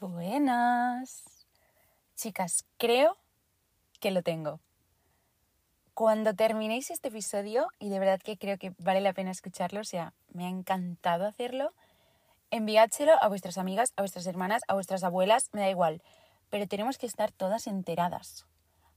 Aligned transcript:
Buenas. 0.00 1.44
Chicas, 2.14 2.64
creo 2.76 3.16
que 3.98 4.12
lo 4.12 4.22
tengo. 4.22 4.60
Cuando 5.92 6.34
terminéis 6.34 6.92
este 6.92 7.08
episodio, 7.08 7.66
y 7.80 7.88
de 7.88 7.98
verdad 7.98 8.20
que 8.20 8.38
creo 8.38 8.58
que 8.58 8.72
vale 8.78 9.00
la 9.00 9.12
pena 9.12 9.32
escucharlo, 9.32 9.80
o 9.80 9.84
sea, 9.84 10.12
me 10.32 10.46
ha 10.46 10.48
encantado 10.48 11.26
hacerlo, 11.26 11.72
enviádselo 12.52 13.12
a 13.20 13.26
vuestras 13.28 13.58
amigas, 13.58 13.92
a 13.96 14.02
vuestras 14.02 14.26
hermanas, 14.28 14.62
a 14.68 14.74
vuestras 14.74 15.02
abuelas, 15.02 15.48
me 15.52 15.62
da 15.62 15.70
igual. 15.70 16.00
Pero 16.48 16.68
tenemos 16.68 16.96
que 16.96 17.06
estar 17.06 17.32
todas 17.32 17.66
enteradas, 17.66 18.46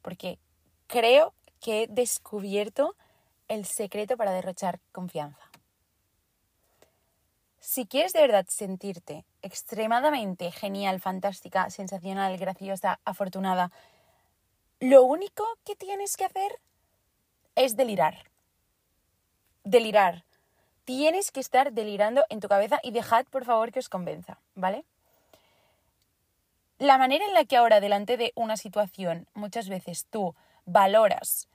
porque 0.04 0.38
creo 0.86 1.34
que 1.60 1.84
he 1.84 1.88
descubierto 1.88 2.96
el 3.48 3.66
secreto 3.66 4.18
para 4.18 4.34
derrochar 4.34 4.80
confianza. 4.92 5.51
Si 7.62 7.86
quieres 7.86 8.12
de 8.12 8.22
verdad 8.22 8.48
sentirte 8.50 9.24
extremadamente 9.44 10.52
genial, 10.52 11.00
fantástica, 11.00 11.70
sensacional, 11.70 12.36
graciosa, 12.38 13.00
afortunada, 13.06 13.72
lo 14.80 15.04
único 15.04 15.46
que 15.64 15.76
tienes 15.76 16.18
que 16.18 16.26
hacer 16.26 16.60
es 17.54 17.76
delirar. 17.76 18.26
Delirar. 19.64 20.26
Tienes 20.86 21.32
que 21.32 21.40
estar 21.40 21.72
delirando 21.72 22.26
en 22.30 22.40
tu 22.40 22.48
cabeza 22.48 22.80
y 22.82 22.92
dejad 22.92 23.26
por 23.28 23.46
favor 23.46 23.72
que 23.72 23.78
os 23.78 23.90
convenza, 23.90 24.40
¿vale? 24.56 24.84
La 26.80 26.98
manera 26.98 27.26
en 27.26 27.36
la 27.36 27.46
que 27.46 27.58
ahora 27.58 27.80
delante 27.80 28.18
de 28.18 28.32
una 28.34 28.58
situación 28.58 29.28
muchas 29.36 29.70
veces 29.70 30.08
tú 30.10 30.34
valoras 30.66 31.48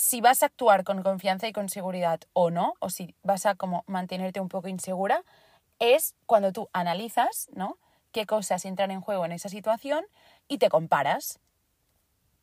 si 0.00 0.20
vas 0.20 0.44
a 0.44 0.46
actuar 0.46 0.84
con 0.84 1.02
confianza 1.02 1.48
y 1.48 1.52
con 1.52 1.68
seguridad 1.68 2.20
o 2.32 2.50
no, 2.50 2.74
o 2.78 2.88
si 2.88 3.16
vas 3.24 3.46
a 3.46 3.56
como 3.56 3.82
mantenerte 3.88 4.38
un 4.38 4.48
poco 4.48 4.68
insegura, 4.68 5.24
es 5.80 6.14
cuando 6.24 6.52
tú 6.52 6.68
analizas, 6.72 7.48
¿no? 7.52 7.78
qué 8.12 8.24
cosas 8.24 8.64
entran 8.64 8.92
en 8.92 9.00
juego 9.00 9.24
en 9.24 9.32
esa 9.32 9.48
situación 9.48 10.06
y 10.46 10.58
te 10.58 10.68
comparas. 10.68 11.40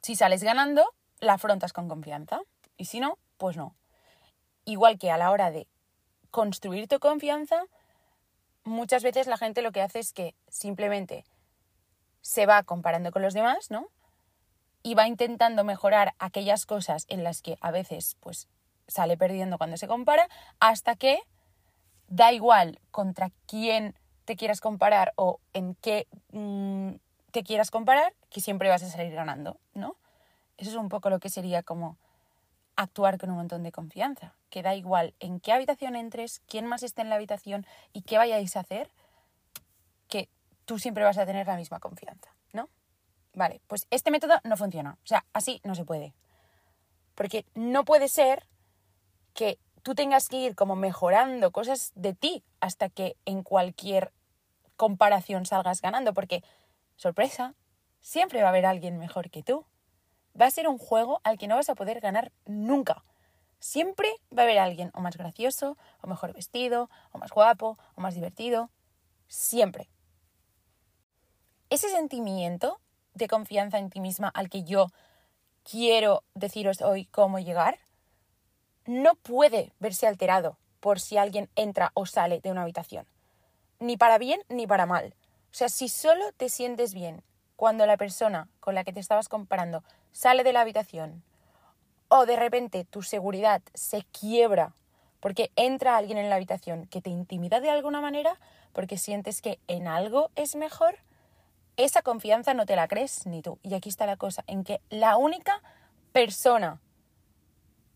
Si 0.01 0.17
sales 0.17 0.43
ganando, 0.43 0.93
la 1.21 1.35
afrontas 1.35 1.71
con 1.71 1.87
confianza. 1.87 2.41
Y 2.75 2.85
si 2.85 2.99
no, 2.99 3.17
pues 3.37 3.55
no. 3.55 3.73
Igual 4.65 4.99
que 4.99 5.09
a 5.09 5.17
la 5.17 5.31
hora 5.31 5.49
de 5.49 5.65
construir 6.31 6.89
tu 6.89 6.99
confianza, 6.99 7.63
muchas 8.65 9.01
veces 9.01 9.27
la 9.27 9.37
gente 9.37 9.61
lo 9.61 9.71
que 9.71 9.81
hace 9.81 9.99
es 9.99 10.11
que 10.11 10.35
simplemente 10.49 11.23
se 12.19 12.47
va 12.47 12.63
comparando 12.63 13.13
con 13.13 13.21
los 13.21 13.33
demás, 13.33 13.71
¿no? 13.71 13.87
Y 14.85 14.93
va 14.93 15.07
intentando 15.07 15.63
mejorar 15.63 16.13
aquellas 16.19 16.67
cosas 16.67 17.07
en 17.09 17.23
las 17.23 17.41
que 17.41 17.57
a 17.59 17.71
veces 17.71 18.17
pues 18.19 18.47
sale 18.87 19.17
perdiendo 19.17 19.57
cuando 19.57 19.77
se 19.77 19.87
compara, 19.87 20.29
hasta 20.59 20.95
que 20.95 21.23
da 22.07 22.31
igual 22.31 22.79
contra 22.91 23.31
quién 23.47 23.95
te 24.25 24.35
quieras 24.35 24.61
comparar 24.61 25.11
o 25.15 25.39
en 25.53 25.73
qué 25.81 26.07
mm, 26.31 26.97
te 27.31 27.43
quieras 27.43 27.71
comparar, 27.71 28.13
que 28.29 28.41
siempre 28.41 28.69
vas 28.69 28.83
a 28.83 28.89
salir 28.91 29.11
ganando, 29.11 29.57
¿no? 29.73 29.95
Eso 30.57 30.69
es 30.69 30.75
un 30.75 30.89
poco 30.89 31.09
lo 31.09 31.19
que 31.19 31.29
sería 31.29 31.63
como 31.63 31.97
actuar 32.75 33.17
con 33.17 33.31
un 33.31 33.37
montón 33.37 33.63
de 33.63 33.71
confianza, 33.71 34.35
que 34.51 34.61
da 34.61 34.75
igual 34.75 35.15
en 35.19 35.39
qué 35.39 35.51
habitación 35.51 35.95
entres, 35.95 36.43
quién 36.47 36.67
más 36.67 36.83
esté 36.83 37.01
en 37.01 37.09
la 37.09 37.15
habitación 37.15 37.65
y 37.91 38.03
qué 38.03 38.19
vayáis 38.19 38.55
a 38.55 38.59
hacer, 38.59 38.91
que 40.09 40.29
tú 40.65 40.77
siempre 40.77 41.03
vas 41.03 41.17
a 41.17 41.25
tener 41.25 41.47
la 41.47 41.55
misma 41.55 41.79
confianza, 41.79 42.35
¿no? 42.53 42.69
Vale, 43.35 43.61
pues 43.67 43.85
este 43.91 44.11
método 44.11 44.35
no 44.43 44.55
funciona. 44.55 44.97
O 45.03 45.07
sea, 45.07 45.25
así 45.33 45.59
no 45.63 45.75
se 45.75 45.83
puede. 45.83 46.13
Porque 47.15 47.45
no 47.53 47.83
puede 47.83 48.07
ser 48.07 48.47
que 49.33 49.59
tú 49.83 49.93
tengas 49.93 50.29
que 50.29 50.37
ir 50.37 50.55
como 50.55 50.75
mejorando 50.75 51.51
cosas 51.51 51.91
de 51.95 52.13
ti 52.13 52.43
hasta 52.61 52.89
que 52.89 53.17
en 53.25 53.43
cualquier 53.43 54.13
comparación 54.77 55.45
salgas 55.45 55.81
ganando. 55.81 56.13
Porque, 56.13 56.43
sorpresa, 56.95 57.55
siempre 57.99 58.41
va 58.41 58.47
a 58.47 58.49
haber 58.51 58.65
alguien 58.65 58.97
mejor 58.97 59.29
que 59.29 59.43
tú. 59.43 59.65
Va 60.39 60.45
a 60.45 60.51
ser 60.51 60.69
un 60.69 60.77
juego 60.77 61.19
al 61.23 61.37
que 61.37 61.47
no 61.47 61.55
vas 61.55 61.69
a 61.69 61.75
poder 61.75 61.99
ganar 61.99 62.31
nunca. 62.45 63.03
Siempre 63.59 64.09
va 64.35 64.43
a 64.43 64.45
haber 64.45 64.59
alguien 64.59 64.91
o 64.93 65.01
más 65.01 65.17
gracioso, 65.17 65.77
o 66.01 66.07
mejor 66.07 66.33
vestido, 66.33 66.89
o 67.11 67.17
más 67.17 67.31
guapo, 67.31 67.77
o 67.95 68.01
más 68.01 68.15
divertido. 68.15 68.69
Siempre. 69.27 69.89
Ese 71.69 71.89
sentimiento 71.89 72.79
de 73.15 73.27
confianza 73.27 73.79
en 73.79 73.89
ti 73.89 73.99
misma 73.99 74.29
al 74.29 74.49
que 74.49 74.63
yo 74.63 74.87
quiero 75.63 76.23
deciros 76.35 76.81
hoy 76.81 77.05
cómo 77.05 77.39
llegar, 77.39 77.79
no 78.85 79.15
puede 79.15 79.73
verse 79.79 80.05
alterado 80.05 80.57
por 80.79 80.99
si 80.99 81.17
alguien 81.17 81.49
entra 81.55 81.91
o 81.95 82.05
sale 82.05 82.39
de 82.41 82.51
una 82.51 82.61
habitación. 82.61 83.07
Ni 83.79 83.97
para 83.97 84.19
bien 84.19 84.41
ni 84.47 84.67
para 84.67 84.85
mal. 84.85 85.15
O 85.51 85.57
sea, 85.57 85.69
si 85.69 85.89
solo 85.89 86.23
te 86.37 86.49
sientes 86.49 86.93
bien 86.93 87.23
cuando 87.55 87.85
la 87.85 87.97
persona 87.97 88.49
con 88.59 88.75
la 88.75 88.83
que 88.83 88.93
te 88.93 88.99
estabas 88.99 89.29
comparando 89.29 89.83
sale 90.11 90.43
de 90.43 90.53
la 90.53 90.61
habitación 90.61 91.23
o 92.09 92.25
de 92.25 92.35
repente 92.35 92.85
tu 92.85 93.01
seguridad 93.01 93.61
se 93.73 94.03
quiebra 94.03 94.73
porque 95.19 95.51
entra 95.55 95.97
alguien 95.97 96.17
en 96.17 96.29
la 96.29 96.35
habitación 96.35 96.85
que 96.85 97.01
te 97.01 97.09
intimida 97.09 97.59
de 97.59 97.69
alguna 97.69 98.01
manera 98.01 98.39
porque 98.73 98.97
sientes 98.97 99.41
que 99.41 99.59
en 99.67 99.87
algo 99.87 100.29
es 100.35 100.55
mejor, 100.55 100.99
esa 101.77 102.01
confianza 102.01 102.53
no 102.53 102.65
te 102.65 102.75
la 102.75 102.87
crees 102.87 103.25
ni 103.25 103.41
tú. 103.41 103.59
Y 103.63 103.73
aquí 103.73 103.89
está 103.89 104.05
la 104.05 104.17
cosa, 104.17 104.43
en 104.47 104.63
que 104.63 104.81
la 104.89 105.17
única 105.17 105.61
persona 106.11 106.79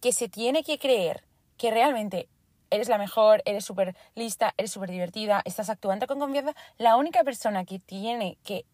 que 0.01 0.11
se 0.11 0.29
tiene 0.29 0.63
que 0.63 0.79
creer 0.79 1.23
que 1.57 1.71
realmente 1.71 2.29
eres 2.69 2.89
la 2.89 2.97
mejor, 2.97 3.41
eres 3.45 3.65
súper 3.65 3.95
lista, 4.15 4.53
eres 4.57 4.71
súper 4.71 4.91
divertida, 4.91 5.41
estás 5.45 5.69
actuando 5.69 6.07
con 6.07 6.19
confianza, 6.19 6.55
la 6.77 6.95
única 6.95 7.23
persona 7.23 7.65
que 7.65 7.79
tiene 7.79 8.37
que 8.43 8.65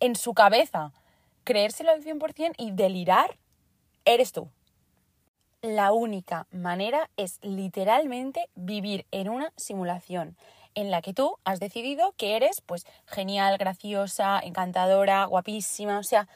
en 0.00 0.16
su 0.16 0.34
cabeza 0.34 0.92
creérselo 1.44 1.90
al 1.90 2.02
100% 2.02 2.54
y 2.56 2.72
delirar, 2.72 3.36
eres 4.04 4.32
tú. 4.32 4.48
La 5.62 5.92
única 5.92 6.46
manera 6.50 7.10
es 7.16 7.38
literalmente 7.42 8.50
vivir 8.54 9.06
en 9.10 9.28
una 9.30 9.52
simulación 9.56 10.36
en 10.74 10.90
la 10.90 11.02
que 11.02 11.14
tú 11.14 11.36
has 11.44 11.60
decidido 11.60 12.12
que 12.16 12.36
eres 12.36 12.60
pues 12.60 12.86
genial, 13.06 13.58
graciosa, 13.58 14.40
encantadora, 14.42 15.24
guapísima, 15.24 15.98
o 15.98 16.02
sea, 16.02 16.28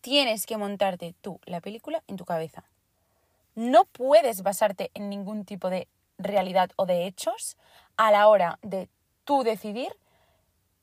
tienes 0.00 0.46
que 0.46 0.56
montarte 0.56 1.14
tú 1.20 1.40
la 1.44 1.60
película 1.60 2.02
en 2.08 2.16
tu 2.16 2.24
cabeza. 2.24 2.64
No 3.54 3.84
puedes 3.84 4.42
basarte 4.42 4.90
en 4.94 5.08
ningún 5.08 5.44
tipo 5.44 5.70
de 5.70 5.88
realidad 6.18 6.70
o 6.76 6.86
de 6.86 7.06
hechos 7.06 7.56
a 7.96 8.10
la 8.10 8.28
hora 8.28 8.58
de 8.62 8.88
tú 9.24 9.42
decidir 9.42 9.92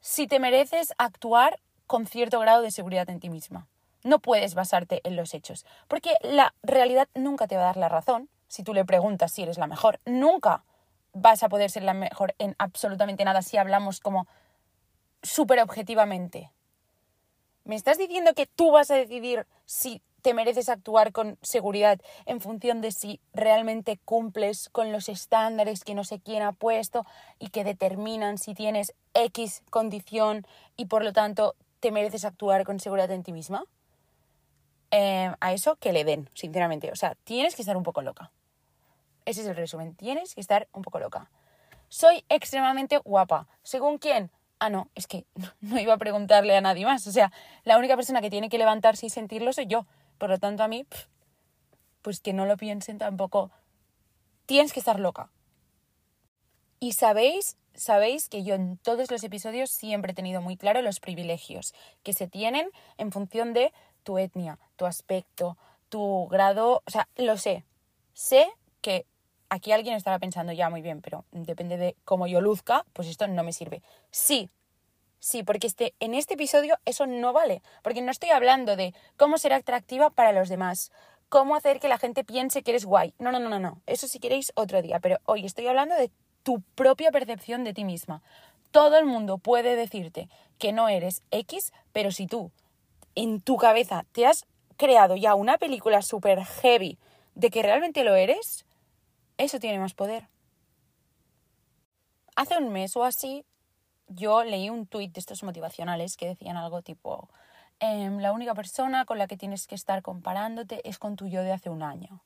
si 0.02 0.28
te 0.28 0.40
mereces 0.40 0.94
actuar 0.98 1.60
con 1.88 2.06
cierto 2.06 2.40
grado 2.40 2.62
de 2.62 2.72
seguridad 2.72 3.10
en 3.10 3.20
ti 3.20 3.30
misma. 3.30 3.68
No 4.04 4.20
puedes 4.20 4.56
basarte 4.56 5.02
en 5.04 5.16
los 5.16 5.34
hechos, 5.34 5.66
porque 5.88 6.14
la 6.22 6.54
realidad 6.64 7.10
nunca 7.16 7.48
te 7.48 7.58
va 7.58 7.64
a 7.64 7.66
dar 7.66 7.78
la 7.78 7.90
razón 7.90 8.30
si 8.48 8.64
tú 8.64 8.74
le 8.74 8.86
preguntas 8.86 9.32
si 9.32 9.44
eres 9.44 9.58
la 9.58 9.68
mejor. 9.68 10.00
Nunca 10.06 10.64
vas 11.22 11.44
a 11.44 11.50
poder 11.50 11.70
ser 11.70 11.84
la 11.84 11.94
mejor 11.94 12.36
en 12.40 12.56
absolutamente 12.58 13.26
nada 13.26 13.42
si 13.42 13.58
hablamos 13.58 14.00
como 14.00 14.28
súper 15.22 15.60
objetivamente. 15.60 16.52
¿Me 17.64 17.76
estás 17.76 17.98
diciendo 17.98 18.34
que 18.34 18.48
tú 18.48 18.72
vas 18.72 18.90
a 18.92 18.96
decidir 18.96 19.46
si 19.66 20.02
te 20.22 20.34
mereces 20.34 20.70
actuar 20.70 21.12
con 21.12 21.38
seguridad 21.42 22.00
en 22.26 22.42
función 22.42 22.82
de 22.82 22.92
si 22.92 23.20
realmente 23.34 24.00
cumples 24.04 24.70
con 24.70 24.92
los 24.92 25.10
estándares 25.10 25.84
que 25.84 25.96
no 25.96 26.04
sé 26.04 26.20
quién 26.20 26.44
ha 26.44 26.52
puesto 26.52 27.06
y 27.40 27.50
que 27.50 27.64
determinan 27.64 28.38
si 28.38 28.54
tienes 28.54 28.94
X 29.14 29.64
condición 29.70 30.46
y 30.76 30.86
por 30.86 31.04
lo 31.04 31.14
tanto 31.14 31.56
te 31.80 31.92
mereces 31.92 32.26
actuar 32.26 32.66
con 32.66 32.80
seguridad 32.80 33.12
en 33.12 33.24
ti 33.24 33.32
misma? 33.32 33.64
Eh, 34.92 35.32
a 35.40 35.54
eso 35.54 35.76
que 35.76 35.94
le 35.94 36.04
den, 36.04 36.30
sinceramente. 36.34 36.92
O 36.92 36.96
sea, 36.96 37.16
tienes 37.24 37.56
que 37.56 37.62
estar 37.62 37.78
un 37.78 37.84
poco 37.84 38.02
loca. 38.02 38.32
Ese 39.26 39.42
es 39.42 39.48
el 39.48 39.56
resumen. 39.56 39.96
Tienes 39.96 40.36
que 40.36 40.42
estar 40.42 40.68
un 40.74 40.82
poco 40.82 41.00
loca. 41.00 41.30
Soy 41.90 42.24
extremadamente 42.30 42.98
guapa. 43.00 43.48
¿Según 43.64 43.98
quién? 43.98 44.32
Ah, 44.60 44.70
no, 44.70 44.90
es 44.96 45.08
que 45.08 45.26
no 45.62 45.80
iba 45.80 45.94
a 45.94 45.98
preguntarle 45.98 46.56
a 46.56 46.62
nadie 46.62 46.86
más. 46.86 47.06
O 47.08 47.12
sea, 47.12 47.32
la 47.64 47.78
única 47.78 47.96
persona 47.96 48.22
que 48.22 48.30
tiene 48.30 48.50
que 48.50 48.58
levantarse 48.58 49.06
y 49.06 49.10
sentirlo 49.10 49.54
soy 49.54 49.68
yo. 49.68 49.86
Por 50.18 50.30
lo 50.30 50.38
tanto, 50.38 50.64
a 50.64 50.68
mí, 50.68 50.86
pues 52.02 52.20
que 52.20 52.34
no 52.34 52.46
lo 52.46 52.58
piensen 52.58 52.98
tampoco. 52.98 53.52
Tienes 54.46 54.74
que 54.74 54.80
estar 54.80 55.00
loca. 55.00 55.32
Y 56.80 56.94
sabéis, 56.94 57.58
sabéis 57.74 58.30
que 58.30 58.44
yo 58.44 58.56
en 58.56 58.78
todos 58.78 59.12
los 59.12 59.24
episodios 59.24 59.70
siempre 59.70 60.12
he 60.12 60.16
tenido 60.16 60.42
muy 60.42 60.58
claro 60.58 60.82
los 60.82 61.00
privilegios 61.00 61.74
que 62.04 62.14
se 62.14 62.28
tienen 62.28 62.70
en 62.98 63.12
función 63.12 63.54
de 63.54 63.74
tu 64.04 64.18
etnia, 64.18 64.60
tu 64.76 64.86
aspecto, 64.86 65.58
tu 65.90 66.28
grado. 66.28 66.84
O 66.86 66.92
sea, 66.92 67.10
lo 67.16 67.38
sé. 67.38 67.66
Sé 68.14 68.48
que 68.82 69.06
aquí 69.50 69.72
alguien 69.72 69.96
estará 69.96 70.20
pensando, 70.20 70.54
ya 70.54 70.70
muy 70.70 70.82
bien, 70.82 71.02
pero 71.02 71.26
depende 71.32 71.78
de 71.78 71.96
cómo 72.06 72.28
yo 72.28 72.42
luzca, 72.42 72.86
pues 72.94 73.08
esto 73.08 73.28
no 73.28 73.44
me 73.44 73.54
sirve. 73.54 73.82
Sí, 74.12 74.50
sí, 75.20 75.44
porque 75.44 75.68
este, 75.68 75.94
en 76.00 76.14
este 76.14 76.36
episodio 76.36 76.78
eso 76.86 77.08
no 77.08 77.34
vale, 77.34 77.62
porque 77.84 78.02
no 78.02 78.12
estoy 78.12 78.30
hablando 78.30 78.76
de 78.76 78.94
cómo 79.18 79.38
ser 79.38 79.54
atractiva 79.54 80.10
para 80.10 80.32
los 80.32 80.50
demás, 80.50 80.92
cómo 81.30 81.56
hacer 81.56 81.80
que 81.80 81.88
la 81.88 81.98
gente 81.98 82.24
piense 82.24 82.64
que 82.64 82.72
eres 82.72 82.86
guay. 82.86 83.14
No, 83.20 83.32
no, 83.32 83.40
no, 83.40 83.50
no, 83.50 83.60
no. 83.60 83.82
Eso 83.86 84.08
si 84.08 84.20
queréis 84.20 84.52
otro 84.56 84.82
día, 84.82 85.00
pero 85.00 85.18
hoy 85.26 85.46
estoy 85.46 85.68
hablando 85.68 85.96
de 85.96 86.12
tu 86.44 86.62
propia 86.76 87.12
percepción 87.12 87.64
de 87.64 87.74
ti 87.74 87.86
misma, 87.86 88.22
todo 88.72 88.98
el 88.98 89.06
mundo 89.06 89.38
puede 89.38 89.76
decirte 89.76 90.30
que 90.58 90.72
no 90.74 90.90
eres 90.90 91.24
X, 91.32 91.74
pero 91.92 92.12
si 92.12 92.28
tú 92.28 92.52
en 93.16 93.42
tu 93.42 93.58
cabeza 93.58 94.06
te 94.12 94.26
has 94.26 94.46
creado 94.78 95.16
ya 95.16 95.36
una 95.36 95.58
película 95.58 96.02
súper 96.02 96.46
heavy 96.46 96.98
de 97.36 97.50
que 97.50 97.64
realmente 97.64 98.04
lo 98.04 98.16
eres, 98.16 98.66
eso 99.40 99.58
tiene 99.58 99.80
más 99.80 99.94
poder. 99.94 100.28
Hace 102.36 102.58
un 102.58 102.72
mes 102.72 102.96
o 102.96 103.04
así, 103.04 103.46
yo 104.08 104.44
leí 104.44 104.70
un 104.70 104.86
tuit 104.86 105.14
de 105.14 105.20
estos 105.20 105.44
motivacionales 105.44 106.18
que 106.18 106.28
decían 106.28 106.58
algo 106.58 106.82
tipo, 106.82 107.30
em, 107.80 108.20
la 108.20 108.34
única 108.34 108.54
persona 108.54 109.06
con 109.06 109.18
la 109.18 109.28
que 109.28 109.38
tienes 109.38 109.66
que 109.66 109.76
estar 109.76 110.02
comparándote 110.02 110.88
es 110.88 111.00
con 111.00 111.16
tu 111.16 111.28
yo 111.28 111.42
de 111.42 111.54
hace 111.54 111.70
un 111.70 111.84
año. 111.84 112.22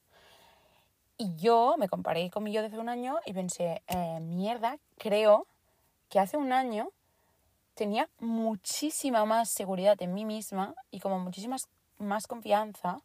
Y 1.17 1.35
yo 1.35 1.75
me 1.77 1.87
comparé 1.87 2.31
con 2.31 2.43
mi 2.43 2.51
yo 2.51 2.61
de 2.61 2.67
hace 2.67 2.79
un 2.79 2.89
año 2.89 3.19
y 3.25 3.33
pensé, 3.33 3.83
eh, 3.87 4.19
mierda, 4.19 4.79
creo 4.97 5.45
que 6.09 6.19
hace 6.19 6.37
un 6.37 6.51
año 6.51 6.89
tenía 7.75 8.09
muchísima 8.19 9.23
más 9.25 9.49
seguridad 9.49 10.01
en 10.01 10.15
mí 10.15 10.25
misma 10.25 10.73
y 10.89 10.99
como 10.99 11.19
muchísima 11.19 11.57
más 11.99 12.25
confianza. 12.25 13.01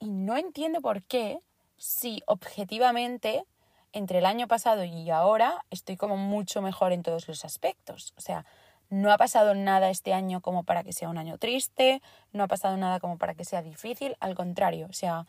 Y 0.00 0.10
no 0.10 0.36
entiendo 0.36 0.80
por 0.80 1.02
qué, 1.04 1.40
si 1.76 2.22
objetivamente 2.26 3.44
entre 3.92 4.18
el 4.18 4.26
año 4.26 4.48
pasado 4.48 4.84
y 4.84 5.10
ahora 5.10 5.64
estoy 5.70 5.96
como 5.96 6.16
mucho 6.16 6.60
mejor 6.62 6.92
en 6.92 7.02
todos 7.02 7.28
los 7.28 7.44
aspectos. 7.44 8.12
O 8.16 8.20
sea, 8.20 8.44
no 8.90 9.12
ha 9.12 9.18
pasado 9.18 9.54
nada 9.54 9.90
este 9.90 10.12
año 10.12 10.40
como 10.40 10.64
para 10.64 10.82
que 10.82 10.92
sea 10.92 11.08
un 11.08 11.18
año 11.18 11.38
triste, 11.38 12.02
no 12.32 12.44
ha 12.44 12.48
pasado 12.48 12.76
nada 12.76 13.00
como 13.00 13.18
para 13.18 13.34
que 13.34 13.44
sea 13.44 13.62
difícil, 13.62 14.16
al 14.20 14.34
contrario, 14.34 14.88
o 14.90 14.92
sea, 14.92 15.26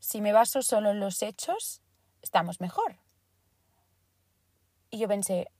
si 0.00 0.20
me 0.20 0.32
baso 0.32 0.62
solo 0.62 0.90
en 0.90 1.00
los 1.00 1.22
hechos, 1.22 1.82
estamos 2.22 2.60
mejor. 2.60 2.96
Y 4.90 4.98
yo 4.98 5.08
pensé, 5.08 5.50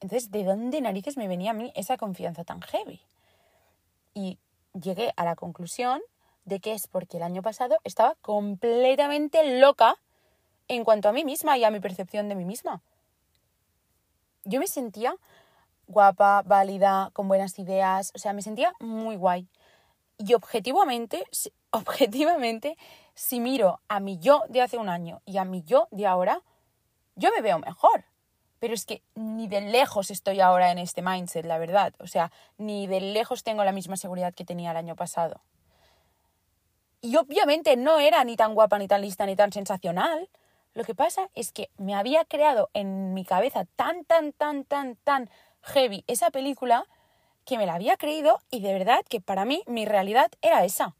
entonces, 0.00 0.30
¿de 0.30 0.44
dónde 0.44 0.80
narices 0.80 1.16
me 1.16 1.26
venía 1.26 1.50
a 1.50 1.54
mí 1.54 1.72
esa 1.74 1.96
confianza 1.96 2.44
tan 2.44 2.60
heavy? 2.62 3.00
Y 4.14 4.38
llegué 4.72 5.12
a 5.16 5.24
la 5.24 5.34
conclusión 5.34 6.00
de 6.48 6.60
que 6.60 6.72
es 6.72 6.86
porque 6.88 7.18
el 7.18 7.22
año 7.22 7.42
pasado 7.42 7.78
estaba 7.84 8.14
completamente 8.22 9.58
loca 9.60 9.96
en 10.66 10.84
cuanto 10.84 11.08
a 11.08 11.12
mí 11.12 11.24
misma 11.24 11.58
y 11.58 11.64
a 11.64 11.70
mi 11.70 11.80
percepción 11.80 12.28
de 12.28 12.34
mí 12.34 12.44
misma. 12.44 12.82
Yo 14.44 14.60
me 14.60 14.66
sentía 14.66 15.14
guapa, 15.86 16.42
válida, 16.44 17.10
con 17.12 17.28
buenas 17.28 17.58
ideas, 17.58 18.12
o 18.14 18.18
sea, 18.18 18.32
me 18.32 18.42
sentía 18.42 18.72
muy 18.78 19.16
guay. 19.16 19.48
Y 20.18 20.34
objetivamente, 20.34 21.24
objetivamente, 21.70 22.76
si 23.14 23.40
miro 23.40 23.80
a 23.88 24.00
mi 24.00 24.18
yo 24.18 24.44
de 24.48 24.62
hace 24.62 24.78
un 24.78 24.88
año 24.88 25.20
y 25.24 25.38
a 25.38 25.44
mi 25.44 25.62
yo 25.62 25.88
de 25.90 26.06
ahora, 26.06 26.42
yo 27.16 27.30
me 27.34 27.42
veo 27.42 27.58
mejor. 27.58 28.04
Pero 28.60 28.74
es 28.74 28.86
que 28.86 29.02
ni 29.14 29.46
de 29.46 29.60
lejos 29.60 30.10
estoy 30.10 30.40
ahora 30.40 30.72
en 30.72 30.78
este 30.78 31.00
mindset, 31.00 31.46
la 31.46 31.58
verdad. 31.58 31.94
O 32.00 32.08
sea, 32.08 32.32
ni 32.56 32.86
de 32.88 33.00
lejos 33.00 33.44
tengo 33.44 33.64
la 33.64 33.72
misma 33.72 33.96
seguridad 33.96 34.34
que 34.34 34.44
tenía 34.44 34.72
el 34.72 34.76
año 34.76 34.96
pasado. 34.96 35.40
Y 37.00 37.16
obviamente 37.16 37.76
no 37.76 38.00
era 38.00 38.24
ni 38.24 38.36
tan 38.36 38.54
guapa, 38.54 38.78
ni 38.78 38.88
tan 38.88 39.02
lista, 39.02 39.26
ni 39.26 39.36
tan 39.36 39.52
sensacional. 39.52 40.28
Lo 40.74 40.84
que 40.84 40.94
pasa 40.94 41.28
es 41.34 41.52
que 41.52 41.70
me 41.76 41.94
había 41.94 42.24
creado 42.24 42.70
en 42.74 43.14
mi 43.14 43.24
cabeza 43.24 43.64
tan, 43.76 44.04
tan, 44.04 44.32
tan, 44.32 44.64
tan, 44.64 44.96
tan 44.96 45.30
heavy 45.62 46.04
esa 46.06 46.30
película 46.30 46.86
que 47.44 47.56
me 47.56 47.66
la 47.66 47.74
había 47.74 47.96
creído 47.96 48.40
y 48.50 48.60
de 48.60 48.72
verdad 48.72 49.00
que 49.08 49.20
para 49.20 49.44
mí 49.44 49.62
mi 49.66 49.86
realidad 49.86 50.30
era 50.42 50.64
esa. 50.64 50.94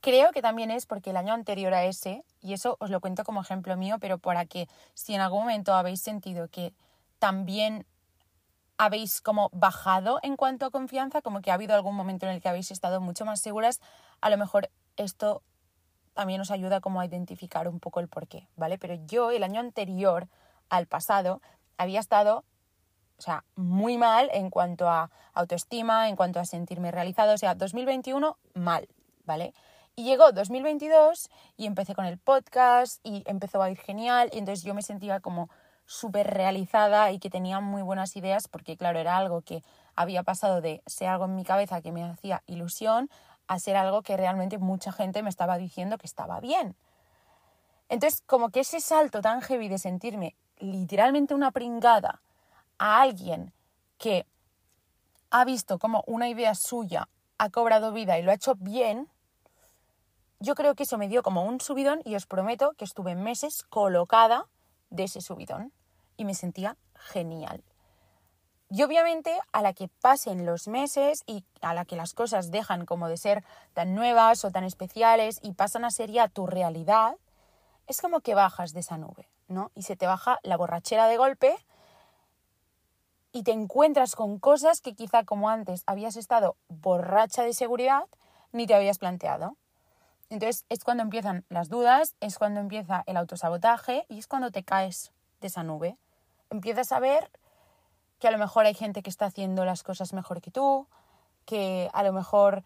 Creo 0.00 0.30
que 0.30 0.42
también 0.42 0.70
es 0.70 0.86
porque 0.86 1.10
el 1.10 1.16
año 1.16 1.34
anterior 1.34 1.74
a 1.74 1.84
ese, 1.84 2.22
y 2.40 2.52
eso 2.52 2.76
os 2.78 2.88
lo 2.88 3.00
cuento 3.00 3.24
como 3.24 3.40
ejemplo 3.40 3.76
mío, 3.76 3.96
pero 4.00 4.18
para 4.18 4.46
que 4.46 4.68
si 4.94 5.14
en 5.14 5.20
algún 5.20 5.40
momento 5.40 5.74
habéis 5.74 6.00
sentido 6.00 6.48
que 6.48 6.72
también 7.18 7.84
habéis 8.78 9.20
como 9.20 9.50
bajado 9.52 10.20
en 10.22 10.36
cuanto 10.36 10.64
a 10.64 10.70
confianza, 10.70 11.20
como 11.20 11.42
que 11.42 11.50
ha 11.50 11.54
habido 11.54 11.74
algún 11.74 11.96
momento 11.96 12.26
en 12.26 12.32
el 12.32 12.40
que 12.40 12.48
habéis 12.48 12.70
estado 12.70 13.00
mucho 13.00 13.24
más 13.24 13.40
seguras, 13.40 13.80
a 14.20 14.30
lo 14.30 14.38
mejor 14.38 14.70
esto 14.96 15.42
también 16.14 16.40
os 16.40 16.50
ayuda 16.50 16.80
como 16.80 17.00
a 17.00 17.06
identificar 17.06 17.68
un 17.68 17.80
poco 17.80 18.00
el 18.00 18.08
porqué, 18.08 18.48
¿vale? 18.56 18.78
Pero 18.78 18.94
yo 19.06 19.30
el 19.30 19.42
año 19.42 19.60
anterior 19.60 20.28
al 20.68 20.86
pasado 20.86 21.42
había 21.76 22.00
estado, 22.00 22.44
o 23.18 23.22
sea, 23.22 23.44
muy 23.56 23.98
mal 23.98 24.30
en 24.32 24.50
cuanto 24.50 24.88
a 24.88 25.10
autoestima, 25.34 26.08
en 26.08 26.16
cuanto 26.16 26.40
a 26.40 26.44
sentirme 26.44 26.90
realizado, 26.90 27.34
o 27.34 27.38
sea, 27.38 27.54
2021 27.54 28.36
mal, 28.54 28.88
¿vale? 29.24 29.54
Y 29.96 30.04
llegó 30.04 30.30
2022 30.30 31.28
y 31.56 31.66
empecé 31.66 31.94
con 31.94 32.04
el 32.04 32.18
podcast 32.18 33.00
y 33.04 33.24
empezó 33.26 33.60
a 33.60 33.70
ir 33.70 33.78
genial 33.78 34.30
y 34.32 34.38
entonces 34.38 34.64
yo 34.64 34.74
me 34.74 34.82
sentía 34.82 35.18
como 35.20 35.50
súper 35.88 36.26
realizada 36.26 37.10
y 37.12 37.18
que 37.18 37.30
tenía 37.30 37.60
muy 37.60 37.80
buenas 37.80 38.14
ideas 38.14 38.46
porque 38.46 38.76
claro, 38.76 38.98
era 38.98 39.16
algo 39.16 39.40
que 39.40 39.64
había 39.96 40.22
pasado 40.22 40.60
de 40.60 40.82
ser 40.86 41.08
algo 41.08 41.24
en 41.24 41.34
mi 41.34 41.44
cabeza 41.44 41.80
que 41.80 41.92
me 41.92 42.04
hacía 42.04 42.42
ilusión 42.46 43.08
a 43.46 43.58
ser 43.58 43.74
algo 43.74 44.02
que 44.02 44.18
realmente 44.18 44.58
mucha 44.58 44.92
gente 44.92 45.22
me 45.22 45.30
estaba 45.30 45.56
diciendo 45.56 45.96
que 45.96 46.06
estaba 46.06 46.40
bien. 46.40 46.76
Entonces, 47.88 48.22
como 48.26 48.50
que 48.50 48.60
ese 48.60 48.80
salto 48.80 49.22
tan 49.22 49.40
heavy 49.40 49.68
de 49.68 49.78
sentirme 49.78 50.36
literalmente 50.58 51.34
una 51.34 51.52
pringada 51.52 52.20
a 52.76 53.00
alguien 53.00 53.54
que 53.96 54.26
ha 55.30 55.46
visto 55.46 55.78
como 55.78 56.04
una 56.06 56.28
idea 56.28 56.54
suya 56.54 57.08
ha 57.38 57.48
cobrado 57.48 57.92
vida 57.92 58.18
y 58.18 58.22
lo 58.22 58.30
ha 58.30 58.34
hecho 58.34 58.56
bien, 58.56 59.08
yo 60.38 60.54
creo 60.54 60.74
que 60.74 60.82
eso 60.82 60.98
me 60.98 61.08
dio 61.08 61.22
como 61.22 61.44
un 61.44 61.62
subidón 61.62 62.02
y 62.04 62.14
os 62.14 62.26
prometo 62.26 62.74
que 62.76 62.84
estuve 62.84 63.14
meses 63.14 63.62
colocada 63.62 64.44
de 64.90 65.04
ese 65.04 65.22
subidón 65.22 65.72
y 66.18 66.26
me 66.26 66.34
sentía 66.34 66.76
genial. 66.92 67.64
Y 68.70 68.82
obviamente 68.82 69.38
a 69.52 69.62
la 69.62 69.72
que 69.72 69.88
pasen 69.88 70.44
los 70.44 70.68
meses 70.68 71.22
y 71.24 71.42
a 71.62 71.72
la 71.72 71.86
que 71.86 71.96
las 71.96 72.12
cosas 72.12 72.50
dejan 72.50 72.84
como 72.84 73.08
de 73.08 73.16
ser 73.16 73.42
tan 73.72 73.94
nuevas 73.94 74.44
o 74.44 74.50
tan 74.50 74.64
especiales 74.64 75.38
y 75.42 75.52
pasan 75.52 75.86
a 75.86 75.90
ser 75.90 76.10
ya 76.10 76.28
tu 76.28 76.46
realidad, 76.46 77.16
es 77.86 78.02
como 78.02 78.20
que 78.20 78.34
bajas 78.34 78.74
de 78.74 78.80
esa 78.80 78.98
nube, 78.98 79.30
¿no? 79.46 79.70
Y 79.74 79.84
se 79.84 79.96
te 79.96 80.06
baja 80.06 80.38
la 80.42 80.58
borrachera 80.58 81.06
de 81.06 81.16
golpe 81.16 81.56
y 83.32 83.42
te 83.42 83.52
encuentras 83.52 84.14
con 84.14 84.38
cosas 84.38 84.82
que 84.82 84.94
quizá 84.94 85.24
como 85.24 85.48
antes 85.48 85.82
habías 85.86 86.16
estado 86.16 86.56
borracha 86.68 87.44
de 87.44 87.54
seguridad 87.54 88.04
ni 88.52 88.66
te 88.66 88.74
habías 88.74 88.98
planteado. 88.98 89.56
Entonces 90.28 90.66
es 90.68 90.84
cuando 90.84 91.02
empiezan 91.02 91.46
las 91.48 91.70
dudas, 91.70 92.14
es 92.20 92.36
cuando 92.36 92.60
empieza 92.60 93.02
el 93.06 93.16
autosabotaje 93.16 94.04
y 94.10 94.18
es 94.18 94.26
cuando 94.26 94.50
te 94.50 94.62
caes 94.62 95.12
de 95.40 95.46
esa 95.46 95.62
nube. 95.62 95.96
Empiezas 96.50 96.92
a 96.92 97.00
ver 97.00 97.30
que 98.18 98.28
a 98.28 98.30
lo 98.30 98.38
mejor 98.38 98.66
hay 98.66 98.74
gente 98.74 99.02
que 99.02 99.10
está 99.10 99.26
haciendo 99.26 99.64
las 99.64 99.82
cosas 99.82 100.12
mejor 100.12 100.40
que 100.40 100.50
tú, 100.50 100.86
que 101.44 101.90
a 101.92 102.02
lo 102.02 102.12
mejor 102.12 102.64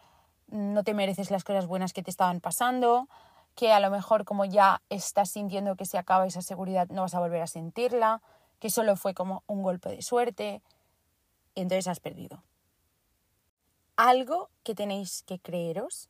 no 0.49 0.85
te 0.85 0.95
mereces 0.95 1.31
las 1.31 1.45
cosas 1.45 1.67
buenas 1.67 1.93
que 1.93 2.03
te 2.03 2.11
estaban 2.11 2.41
pasando, 2.41 3.09
que 3.55 3.73
a 3.73 3.81
lo 3.81 3.91
mejor 3.91 4.25
como 4.25 4.45
ya 4.45 4.83
estás 4.89 5.31
sintiendo 5.31 5.77
que 5.77 5.87
se 5.87 5.99
acaba 5.99 6.27
esa 6.27 6.43
seguridad 6.43 6.89
no 6.89 7.03
vas 7.03 7.15
a 7.15 7.21
volver 7.21 7.43
a 7.43 7.47
sentirla, 7.47 8.23
que 8.59 8.71
solo 8.71 8.97
fue 8.97 9.15
como 9.15 9.43
un 9.47 9.62
golpe 9.62 9.91
de 9.91 10.03
suerte 10.03 10.62
y 11.55 11.62
entonces 11.62 11.89
has 11.89 12.01
perdido. 12.01 12.43
Algo 13.97 14.49
que 14.62 14.75
tenéis 14.75 15.23
que 15.23 15.39
creeros 15.39 16.09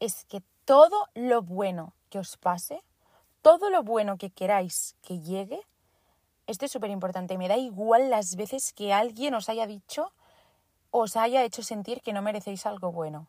es 0.00 0.24
que 0.26 0.42
todo 0.64 1.08
lo 1.14 1.42
bueno 1.42 1.94
que 2.10 2.18
os 2.18 2.36
pase, 2.36 2.82
todo 3.42 3.70
lo 3.70 3.82
bueno 3.82 4.18
que 4.18 4.30
queráis 4.30 4.96
que 5.02 5.20
llegue, 5.20 5.60
esto 6.46 6.64
es 6.64 6.72
súper 6.72 6.90
importante. 6.90 7.38
Me 7.38 7.48
da 7.48 7.56
igual 7.56 8.10
las 8.10 8.36
veces 8.36 8.72
que 8.72 8.92
alguien 8.92 9.34
os 9.34 9.48
haya 9.48 9.66
dicho, 9.66 10.12
os 10.90 11.16
haya 11.16 11.42
hecho 11.42 11.62
sentir 11.62 12.00
que 12.02 12.12
no 12.12 12.22
merecéis 12.22 12.66
algo 12.66 12.92
bueno. 12.92 13.28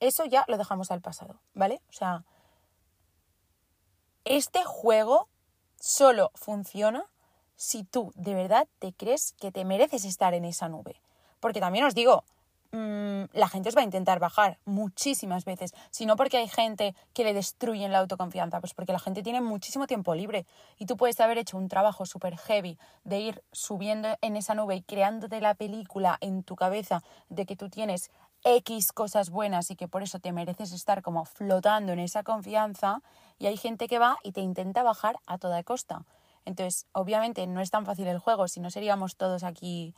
Eso 0.00 0.24
ya 0.24 0.44
lo 0.48 0.58
dejamos 0.58 0.90
al 0.90 1.00
pasado, 1.00 1.40
¿vale? 1.54 1.80
O 1.88 1.92
sea, 1.92 2.24
este 4.24 4.64
juego 4.64 5.28
solo 5.78 6.30
funciona 6.34 7.06
si 7.56 7.84
tú 7.84 8.12
de 8.14 8.34
verdad 8.34 8.68
te 8.78 8.92
crees 8.92 9.32
que 9.32 9.52
te 9.52 9.64
mereces 9.64 10.04
estar 10.04 10.34
en 10.34 10.44
esa 10.44 10.68
nube. 10.68 11.00
Porque 11.40 11.60
también 11.60 11.84
os 11.84 11.94
digo, 11.94 12.24
Mm, 12.72 13.24
la 13.32 13.48
gente 13.48 13.68
os 13.68 13.76
va 13.76 13.80
a 13.80 13.84
intentar 13.84 14.20
bajar 14.20 14.58
muchísimas 14.64 15.44
veces. 15.44 15.74
Si 15.90 16.06
no 16.06 16.14
porque 16.14 16.36
hay 16.36 16.46
gente 16.46 16.94
que 17.14 17.24
le 17.24 17.34
destruyen 17.34 17.90
la 17.90 17.98
autoconfianza, 17.98 18.60
pues 18.60 18.74
porque 18.74 18.92
la 18.92 19.00
gente 19.00 19.24
tiene 19.24 19.40
muchísimo 19.40 19.88
tiempo 19.88 20.14
libre 20.14 20.46
y 20.78 20.86
tú 20.86 20.96
puedes 20.96 21.18
haber 21.18 21.38
hecho 21.38 21.58
un 21.58 21.68
trabajo 21.68 22.06
súper 22.06 22.38
heavy 22.38 22.78
de 23.02 23.18
ir 23.18 23.42
subiendo 23.50 24.16
en 24.20 24.36
esa 24.36 24.54
nube 24.54 24.76
y 24.76 24.82
creándote 24.82 25.40
la 25.40 25.54
película 25.54 26.16
en 26.20 26.44
tu 26.44 26.54
cabeza 26.54 27.02
de 27.28 27.44
que 27.44 27.56
tú 27.56 27.68
tienes 27.70 28.10
X 28.44 28.92
cosas 28.92 29.30
buenas 29.30 29.70
y 29.72 29.76
que 29.76 29.88
por 29.88 30.04
eso 30.04 30.20
te 30.20 30.32
mereces 30.32 30.72
estar 30.72 31.02
como 31.02 31.24
flotando 31.24 31.92
en 31.92 31.98
esa 31.98 32.22
confianza 32.22 33.02
y 33.38 33.46
hay 33.46 33.56
gente 33.56 33.88
que 33.88 33.98
va 33.98 34.16
y 34.22 34.30
te 34.30 34.42
intenta 34.42 34.84
bajar 34.84 35.18
a 35.26 35.38
toda 35.38 35.64
costa. 35.64 36.04
Entonces, 36.44 36.86
obviamente 36.92 37.46
no 37.48 37.60
es 37.60 37.70
tan 37.70 37.84
fácil 37.84 38.06
el 38.06 38.18
juego, 38.18 38.48
si 38.48 38.60
no 38.60 38.70
seríamos 38.70 39.16
todos 39.16 39.42
aquí 39.42 39.94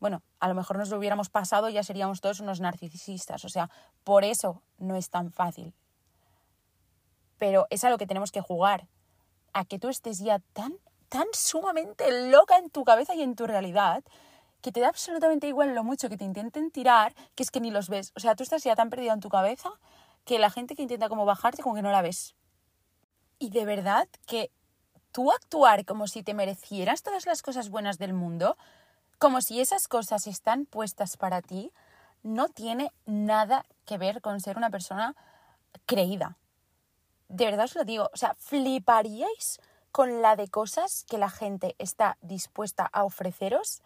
bueno, 0.00 0.22
a 0.40 0.48
lo 0.48 0.54
mejor 0.54 0.78
nos 0.78 0.88
lo 0.88 0.98
hubiéramos 0.98 1.28
pasado 1.28 1.68
y 1.68 1.74
ya 1.74 1.82
seríamos 1.82 2.20
todos 2.20 2.40
unos 2.40 2.60
narcisistas. 2.60 3.44
O 3.44 3.48
sea, 3.48 3.70
por 4.02 4.24
eso 4.24 4.62
no 4.78 4.96
es 4.96 5.10
tan 5.10 5.30
fácil. 5.30 5.74
Pero 7.38 7.66
es 7.70 7.84
a 7.84 7.90
lo 7.90 7.98
que 7.98 8.06
tenemos 8.06 8.32
que 8.32 8.40
jugar. 8.40 8.88
A 9.52 9.64
que 9.64 9.78
tú 9.78 9.88
estés 9.88 10.18
ya 10.18 10.38
tan 10.52 10.74
tan 11.10 11.26
sumamente 11.32 12.30
loca 12.30 12.56
en 12.56 12.70
tu 12.70 12.84
cabeza 12.84 13.14
y 13.14 13.22
en 13.22 13.34
tu 13.34 13.46
realidad 13.46 14.02
que 14.62 14.72
te 14.72 14.80
da 14.80 14.88
absolutamente 14.88 15.48
igual 15.48 15.74
lo 15.74 15.82
mucho 15.82 16.08
que 16.08 16.16
te 16.16 16.24
intenten 16.24 16.70
tirar, 16.70 17.14
que 17.34 17.42
es 17.42 17.50
que 17.50 17.60
ni 17.60 17.70
los 17.70 17.88
ves. 17.88 18.12
O 18.14 18.20
sea, 18.20 18.36
tú 18.36 18.42
estás 18.42 18.62
ya 18.62 18.76
tan 18.76 18.90
perdido 18.90 19.12
en 19.12 19.20
tu 19.20 19.28
cabeza 19.28 19.70
que 20.24 20.38
la 20.38 20.50
gente 20.50 20.76
que 20.76 20.82
intenta 20.82 21.08
como 21.08 21.24
bajarte 21.24 21.62
como 21.62 21.74
que 21.74 21.82
no 21.82 21.90
la 21.90 22.02
ves. 22.02 22.34
Y 23.38 23.50
de 23.50 23.64
verdad 23.64 24.06
que 24.26 24.52
tú 25.12 25.32
actuar 25.32 25.84
como 25.84 26.06
si 26.06 26.22
te 26.22 26.34
merecieras 26.34 27.02
todas 27.02 27.26
las 27.26 27.42
cosas 27.42 27.70
buenas 27.70 27.98
del 27.98 28.12
mundo, 28.12 28.56
como 29.20 29.42
si 29.42 29.60
esas 29.60 29.86
cosas 29.86 30.26
están 30.26 30.64
puestas 30.64 31.18
para 31.18 31.42
ti, 31.42 31.72
no 32.22 32.48
tiene 32.48 32.90
nada 33.04 33.66
que 33.84 33.98
ver 33.98 34.22
con 34.22 34.40
ser 34.40 34.56
una 34.56 34.70
persona 34.70 35.14
creída. 35.84 36.38
De 37.28 37.44
verdad 37.44 37.66
os 37.66 37.74
lo 37.74 37.84
digo, 37.84 38.08
o 38.14 38.16
sea, 38.16 38.34
fliparíais 38.38 39.60
con 39.92 40.22
la 40.22 40.36
de 40.36 40.48
cosas 40.48 41.04
que 41.06 41.18
la 41.18 41.28
gente 41.28 41.76
está 41.78 42.16
dispuesta 42.22 42.88
a 42.90 43.04
ofreceros 43.04 43.82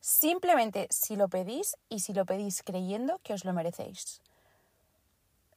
simplemente 0.00 0.88
si 0.90 1.16
lo 1.16 1.28
pedís 1.28 1.76
y 1.90 2.00
si 2.00 2.14
lo 2.14 2.24
pedís 2.24 2.62
creyendo 2.62 3.20
que 3.22 3.34
os 3.34 3.44
lo 3.44 3.52
merecéis. 3.52 4.22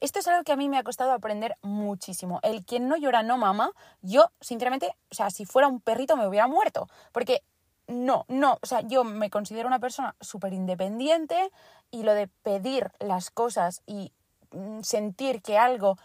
Esto 0.01 0.19
es 0.19 0.27
algo 0.27 0.43
que 0.43 0.51
a 0.51 0.57
mí 0.57 0.67
me 0.67 0.77
ha 0.77 0.83
costado 0.83 1.13
aprender 1.13 1.55
muchísimo. 1.61 2.41
El 2.43 2.65
quien 2.65 2.89
no 2.89 2.97
llora 2.97 3.23
no 3.23 3.37
mama. 3.37 3.71
Yo, 4.01 4.29
sinceramente, 4.41 4.93
o 5.09 5.15
sea, 5.15 5.29
si 5.29 5.45
fuera 5.45 5.69
un 5.69 5.79
perrito 5.79 6.17
me 6.17 6.27
hubiera 6.27 6.47
muerto. 6.47 6.89
Porque 7.13 7.43
no, 7.87 8.25
no, 8.27 8.57
o 8.61 8.65
sea, 8.65 8.81
yo 8.81 9.03
me 9.03 9.29
considero 9.29 9.67
una 9.67 9.79
persona 9.79 10.15
súper 10.19 10.53
independiente 10.53 11.51
y 11.91 12.03
lo 12.03 12.13
de 12.13 12.27
pedir 12.27 12.91
las 12.99 13.29
cosas 13.31 13.81
y 13.85 14.11
mm, 14.51 14.81
sentir 14.81 15.41
que 15.41 15.57
algo 15.57 15.97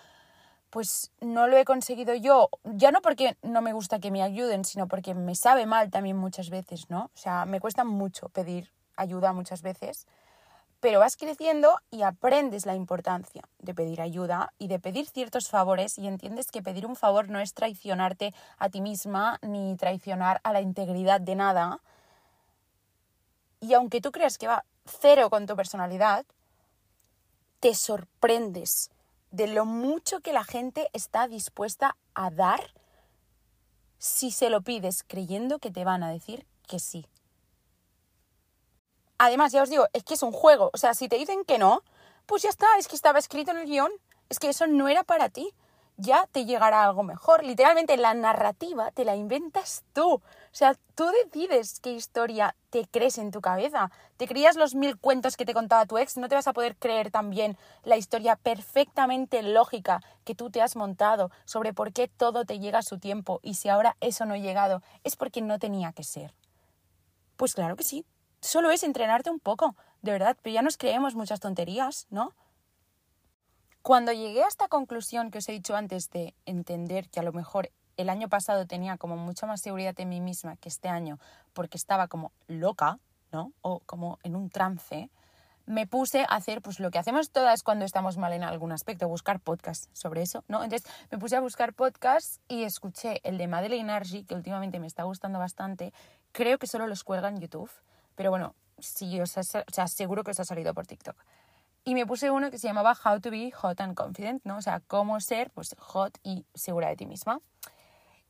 pues 0.70 1.10
no 1.20 1.48
lo 1.48 1.56
he 1.56 1.64
conseguido 1.64 2.14
yo, 2.14 2.48
ya 2.62 2.92
no 2.92 3.02
porque 3.02 3.36
no 3.42 3.60
me 3.60 3.72
gusta 3.72 3.98
que 3.98 4.12
me 4.12 4.22
ayuden, 4.22 4.64
sino 4.64 4.86
porque 4.86 5.14
me 5.14 5.34
sabe 5.34 5.66
mal 5.66 5.90
también 5.90 6.16
muchas 6.16 6.48
veces, 6.48 6.88
¿no? 6.88 7.10
O 7.12 7.18
sea, 7.18 7.44
me 7.44 7.58
cuesta 7.58 7.82
mucho 7.84 8.28
pedir 8.28 8.70
ayuda 8.96 9.32
muchas 9.32 9.62
veces, 9.62 10.06
pero 10.80 10.98
vas 10.98 11.16
creciendo 11.16 11.76
y 11.90 12.02
aprendes 12.02 12.64
la 12.64 12.74
importancia 12.74 13.42
de 13.58 13.74
pedir 13.74 14.00
ayuda 14.00 14.52
y 14.58 14.68
de 14.68 14.80
pedir 14.80 15.06
ciertos 15.06 15.48
favores 15.48 15.98
y 15.98 16.06
entiendes 16.06 16.50
que 16.50 16.62
pedir 16.62 16.86
un 16.86 16.96
favor 16.96 17.28
no 17.28 17.38
es 17.38 17.52
traicionarte 17.52 18.34
a 18.58 18.70
ti 18.70 18.80
misma 18.80 19.38
ni 19.42 19.76
traicionar 19.76 20.40
a 20.42 20.52
la 20.52 20.62
integridad 20.62 21.20
de 21.20 21.36
nada. 21.36 21.80
Y 23.60 23.74
aunque 23.74 24.00
tú 24.00 24.10
creas 24.10 24.38
que 24.38 24.48
va 24.48 24.64
cero 24.86 25.28
con 25.28 25.46
tu 25.46 25.54
personalidad, 25.54 26.24
te 27.60 27.74
sorprendes 27.74 28.90
de 29.30 29.46
lo 29.46 29.66
mucho 29.66 30.20
que 30.20 30.32
la 30.32 30.44
gente 30.44 30.88
está 30.94 31.28
dispuesta 31.28 31.96
a 32.14 32.30
dar 32.30 32.72
si 33.98 34.30
se 34.30 34.48
lo 34.48 34.62
pides 34.62 35.04
creyendo 35.06 35.58
que 35.58 35.70
te 35.70 35.84
van 35.84 36.02
a 36.02 36.10
decir 36.10 36.46
que 36.66 36.78
sí. 36.78 37.06
Además, 39.22 39.52
ya 39.52 39.62
os 39.62 39.68
digo, 39.68 39.86
es 39.92 40.02
que 40.02 40.14
es 40.14 40.22
un 40.22 40.32
juego. 40.32 40.70
O 40.72 40.78
sea, 40.78 40.94
si 40.94 41.06
te 41.06 41.16
dicen 41.16 41.44
que 41.44 41.58
no, 41.58 41.82
pues 42.24 42.42
ya 42.42 42.48
está, 42.48 42.66
es 42.78 42.88
que 42.88 42.96
estaba 42.96 43.18
escrito 43.18 43.50
en 43.50 43.58
el 43.58 43.66
guion. 43.66 43.92
Es 44.30 44.38
que 44.38 44.48
eso 44.48 44.66
no 44.66 44.88
era 44.88 45.04
para 45.04 45.28
ti 45.28 45.52
ya 46.00 46.26
te 46.32 46.46
llegará 46.46 46.84
algo 46.84 47.02
mejor. 47.02 47.44
Literalmente 47.44 47.96
la 47.96 48.14
narrativa 48.14 48.90
te 48.90 49.04
la 49.04 49.16
inventas 49.16 49.84
tú. 49.92 50.14
O 50.14 50.22
sea, 50.50 50.74
tú 50.94 51.06
decides 51.24 51.78
qué 51.80 51.92
historia 51.92 52.56
te 52.70 52.86
crees 52.86 53.18
en 53.18 53.30
tu 53.30 53.40
cabeza. 53.40 53.90
Te 54.16 54.26
creías 54.26 54.56
los 54.56 54.74
mil 54.74 54.96
cuentos 54.98 55.36
que 55.36 55.44
te 55.44 55.54
contaba 55.54 55.86
tu 55.86 55.98
ex, 55.98 56.16
no 56.16 56.28
te 56.28 56.34
vas 56.34 56.48
a 56.48 56.52
poder 56.52 56.76
creer 56.76 57.10
también 57.10 57.56
la 57.84 57.96
historia 57.96 58.36
perfectamente 58.36 59.42
lógica 59.42 60.00
que 60.24 60.34
tú 60.34 60.50
te 60.50 60.62
has 60.62 60.76
montado 60.76 61.30
sobre 61.44 61.72
por 61.72 61.92
qué 61.92 62.08
todo 62.08 62.44
te 62.44 62.58
llega 62.58 62.78
a 62.78 62.82
su 62.82 62.98
tiempo 62.98 63.40
y 63.42 63.54
si 63.54 63.68
ahora 63.68 63.96
eso 64.00 64.24
no 64.24 64.34
ha 64.34 64.38
llegado 64.38 64.82
es 65.04 65.16
porque 65.16 65.42
no 65.42 65.58
tenía 65.58 65.92
que 65.92 66.04
ser. 66.04 66.34
Pues 67.36 67.54
claro 67.54 67.76
que 67.76 67.84
sí. 67.84 68.04
Solo 68.40 68.70
es 68.70 68.82
entrenarte 68.82 69.30
un 69.30 69.40
poco, 69.40 69.76
de 70.02 70.12
verdad, 70.12 70.36
pero 70.42 70.54
ya 70.54 70.62
nos 70.62 70.76
creemos 70.76 71.14
muchas 71.14 71.40
tonterías, 71.40 72.06
¿no? 72.10 72.34
Cuando 73.82 74.12
llegué 74.12 74.42
a 74.42 74.48
esta 74.48 74.68
conclusión 74.68 75.30
que 75.30 75.38
os 75.38 75.48
he 75.48 75.52
dicho 75.52 75.74
antes 75.74 76.10
de 76.10 76.34
entender 76.44 77.08
que 77.08 77.20
a 77.20 77.22
lo 77.22 77.32
mejor 77.32 77.70
el 77.96 78.08
año 78.08 78.28
pasado 78.28 78.66
tenía 78.66 78.96
como 78.96 79.16
mucha 79.16 79.46
más 79.46 79.60
seguridad 79.60 79.98
en 80.00 80.08
mí 80.08 80.20
misma 80.20 80.56
que 80.56 80.68
este 80.68 80.88
año 80.88 81.18
porque 81.52 81.76
estaba 81.76 82.08
como 82.08 82.32
loca, 82.46 82.98
¿no? 83.32 83.52
O 83.62 83.80
como 83.80 84.18
en 84.22 84.36
un 84.36 84.50
trance, 84.50 85.10
me 85.66 85.86
puse 85.86 86.22
a 86.22 86.34
hacer 86.34 86.62
pues 86.62 86.80
lo 86.80 86.90
que 86.90 86.98
hacemos 86.98 87.30
todas 87.30 87.62
cuando 87.62 87.84
estamos 87.84 88.16
mal 88.16 88.32
en 88.32 88.42
algún 88.42 88.72
aspecto, 88.72 89.06
buscar 89.08 89.40
podcasts 89.40 89.88
sobre 89.92 90.22
eso, 90.22 90.44
¿no? 90.48 90.64
Entonces 90.64 90.90
me 91.10 91.18
puse 91.18 91.36
a 91.36 91.40
buscar 91.40 91.74
podcasts 91.74 92.40
y 92.48 92.64
escuché 92.64 93.20
el 93.22 93.38
de 93.38 93.48
Madeleine 93.48 93.92
Argy, 93.92 94.24
que 94.24 94.34
últimamente 94.34 94.80
me 94.80 94.86
está 94.86 95.04
gustando 95.04 95.38
bastante. 95.38 95.92
Creo 96.32 96.58
que 96.58 96.66
solo 96.66 96.86
los 96.86 97.04
cuelga 97.04 97.28
en 97.28 97.40
YouTube, 97.40 97.70
pero 98.20 98.28
bueno, 98.28 98.54
si 98.78 99.18
os 99.18 99.34
o 99.38 99.42
sea, 99.42 99.88
seguro 99.88 100.24
que 100.24 100.32
os 100.32 100.40
ha 100.40 100.44
salido 100.44 100.74
por 100.74 100.86
TikTok. 100.86 101.16
Y 101.84 101.94
me 101.94 102.04
puse 102.04 102.30
uno 102.30 102.50
que 102.50 102.58
se 102.58 102.66
llamaba 102.66 102.94
How 103.02 103.18
to 103.18 103.30
be 103.30 103.50
hot 103.50 103.80
and 103.80 103.94
confident, 103.94 104.44
¿no? 104.44 104.58
O 104.58 104.60
sea, 104.60 104.80
cómo 104.80 105.18
ser 105.20 105.50
pues 105.52 105.74
hot 105.78 106.18
y 106.22 106.44
segura 106.54 106.90
de 106.90 106.96
ti 106.96 107.06
misma. 107.06 107.40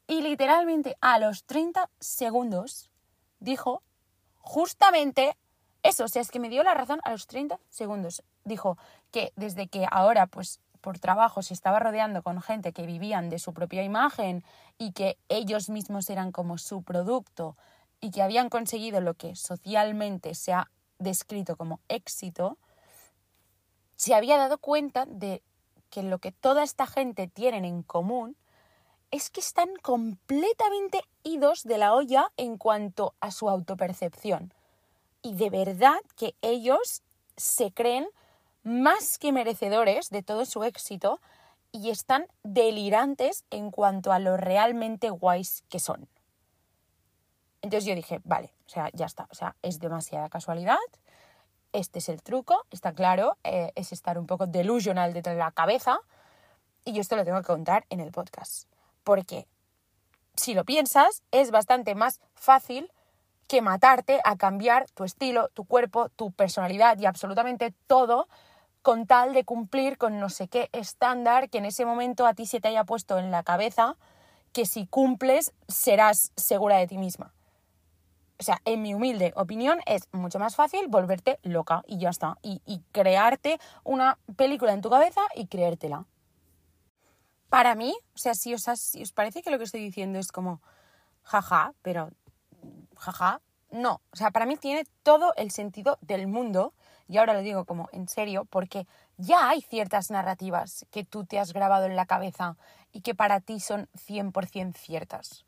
Y 0.07 0.23
literalmente 0.23 0.97
a 1.01 1.19
los 1.19 1.43
30 1.43 1.91
segundos 1.99 2.89
dijo 3.41 3.83
justamente 4.39 5.37
eso, 5.83 6.05
o 6.05 6.09
sea, 6.09 6.23
es 6.23 6.31
que 6.31 6.39
me 6.39 6.51
dio 6.51 6.63
la 6.63 6.75
razón 6.75 7.01
a 7.03 7.11
los 7.11 7.27
30 7.27 7.59
segundos. 7.69 8.23
Dijo 8.45 8.79
que 9.11 9.33
desde 9.35 9.67
que 9.67 9.89
ahora 9.91 10.29
pues 10.29 10.61
por 10.81 11.01
trabajo 11.01 11.43
se 11.43 11.53
estaba 11.53 11.81
rodeando 11.81 12.23
con 12.23 12.41
gente 12.41 12.73
que 12.73 12.87
vivían 12.87 13.29
de 13.29 13.41
su 13.41 13.53
propia 13.53 13.83
imagen 13.83 14.45
y 14.79 14.93
que 14.93 15.19
ellos 15.29 15.69
mismos 15.69 16.09
eran 16.11 16.31
como 16.31 16.59
su 16.59 16.85
producto 16.85 17.57
y 18.01 18.11
que 18.11 18.23
habían 18.23 18.49
conseguido 18.49 19.01
lo 19.01 19.15
que 19.15 19.37
socialmente 19.37 20.35
se 20.35 20.53
ha 20.53 20.71
descrito 20.99 21.57
como 21.57 21.81
éxito, 21.89 22.59
se 23.97 24.15
había 24.15 24.39
dado 24.39 24.59
cuenta 24.59 25.05
de 25.07 25.43
que 25.91 26.03
lo 26.03 26.19
que 26.19 26.33
toda 26.33 26.63
esta 26.63 26.87
gente 26.87 27.29
tienen 27.29 27.65
en 27.65 27.83
común 27.83 28.37
es 29.11 29.29
que 29.29 29.41
están 29.41 29.69
completamente 29.83 31.03
idos 31.25 31.65
de 31.65 31.79
la 31.79 31.95
olla 31.95 32.33
en 32.37 32.57
cuanto 32.57 33.15
a 33.21 33.31
su 33.31 33.49
autopercepción. 33.49 34.55
Y 35.23 35.35
de 35.35 35.51
verdad 35.51 35.99
que 36.17 36.35
ellos 36.43 37.03
se 37.37 37.73
creen 37.73 38.09
más 38.63 39.19
que 39.19 39.33
merecedores 39.33 40.11
de 40.11 40.23
todo 40.23 40.45
su 40.47 40.63
éxito 40.65 41.21
y 41.73 41.91
están 41.91 42.27
delirantes 42.43 43.45
en 43.51 43.71
cuanto 43.71 44.13
a 44.13 44.19
lo 44.19 44.37
realmente 44.37 45.11
guays 45.11 45.63
que 45.69 45.81
son. 45.81 46.09
Entonces 47.63 47.85
yo 47.85 47.95
dije, 47.95 48.21
vale, 48.25 48.53
o 48.67 48.69
sea, 48.69 48.91
ya 48.93 49.07
está, 49.07 49.27
o 49.31 49.35
sea, 49.35 49.57
es 49.63 49.79
demasiada 49.79 50.29
casualidad, 50.29 50.79
este 51.73 51.99
es 51.99 52.09
el 52.09 52.23
truco, 52.23 52.67
está 52.71 52.93
claro, 52.93 53.37
eh, 53.45 53.73
es 53.75 53.93
estar 53.93 54.19
un 54.19 54.27
poco 54.27 54.47
delusional 54.47 55.13
detrás 55.13 55.37
de 55.37 55.41
la 55.41 55.53
cabeza 55.53 56.01
y 56.85 56.93
yo 56.93 57.01
esto 57.01 57.17
lo 57.17 57.25
tengo 57.25 57.39
que 57.41 57.47
contar 57.47 57.87
en 57.91 58.01
el 58.01 58.11
podcast. 58.11 58.69
Porque 59.05 59.47
si 60.37 60.55
lo 60.55 60.65
piensas, 60.65 61.23
es 61.31 61.51
bastante 61.51 61.95
más 61.95 62.21
fácil 62.35 62.91
que 63.47 63.63
matarte 63.63 64.21
a 64.25 64.37
cambiar 64.37 64.87
tu 64.91 65.05
estilo, 65.05 65.49
tu 65.55 65.65
cuerpo, 65.65 66.09
tu 66.11 66.33
personalidad 66.33 66.99
y 66.99 67.07
absolutamente 67.07 67.75
todo 67.87 68.29
con 68.83 69.07
tal 69.07 69.35
de 69.35 69.45
cumplir 69.45 69.99
con 69.99 70.21
no 70.21 70.31
sé 70.31 70.49
qué 70.49 70.71
estándar 70.73 71.51
que 71.51 71.59
en 71.59 71.67
ese 71.67 71.85
momento 71.85 72.27
a 72.27 72.35
ti 72.35 72.47
se 72.47 72.61
te 72.61 72.69
haya 72.69 72.85
puesto 72.85 73.19
en 73.19 73.31
la 73.31 73.43
cabeza 73.43 73.97
que 74.53 74.67
si 74.67 74.87
cumples 74.87 75.53
serás 75.69 76.33
segura 76.37 76.77
de 76.77 76.87
ti 76.87 76.97
misma. 76.99 77.33
O 78.41 78.43
sea, 78.43 78.63
en 78.65 78.81
mi 78.81 78.95
humilde 78.95 79.35
opinión, 79.37 79.81
es 79.85 80.09
mucho 80.13 80.39
más 80.39 80.57
fácil 80.57 80.89
volverte 80.89 81.39
loca 81.43 81.83
y 81.87 81.99
ya 81.99 82.09
está. 82.09 82.39
Y, 82.43 82.81
crearte 82.91 83.61
una 83.85 84.19
película 84.35 84.73
en 84.73 84.81
tu 84.81 84.89
cabeza 84.89 85.21
y 85.35 85.47
creértela. 85.47 86.07
Para 87.51 87.75
mí, 87.75 87.95
o 88.15 88.19
sea, 88.19 88.35
si 88.35 88.55
os, 88.55 88.67
os 88.67 89.13
parece 89.13 89.43
que 89.43 89.51
lo 89.51 89.59
que 89.59 89.65
estoy 89.65 89.83
diciendo 89.83 90.19
es 90.19 90.33
como 90.33 90.63
jaja, 91.23 91.75
pero 91.83 92.13
jaja, 92.97 93.43
no. 93.71 94.01
O 94.11 94.17
sea, 94.17 94.31
para 94.31 94.47
mí 94.47 94.57
tiene 94.57 94.87
todo 95.03 95.35
el 95.37 95.51
sentido 95.51 95.99
del 96.01 96.27
mundo. 96.27 96.73
Y 97.09 97.19
ahora 97.19 97.35
lo 97.35 97.43
digo 97.43 97.67
como 97.67 97.91
en 97.93 98.09
serio, 98.09 98.47
porque 98.47 98.87
ya 99.19 99.51
hay 99.51 99.61
ciertas 99.61 100.11
narrativas 100.11 100.87
que 100.91 101.05
tú 101.05 101.27
te 101.27 101.39
has 101.39 101.53
grabado 101.53 101.85
en 101.85 101.95
la 101.95 102.07
cabeza 102.07 102.57
y 102.91 103.03
que 103.03 103.15
para 103.15 103.41
ti 103.41 103.61
son 103.61 103.87
100% 103.93 104.75
ciertas 104.79 105.45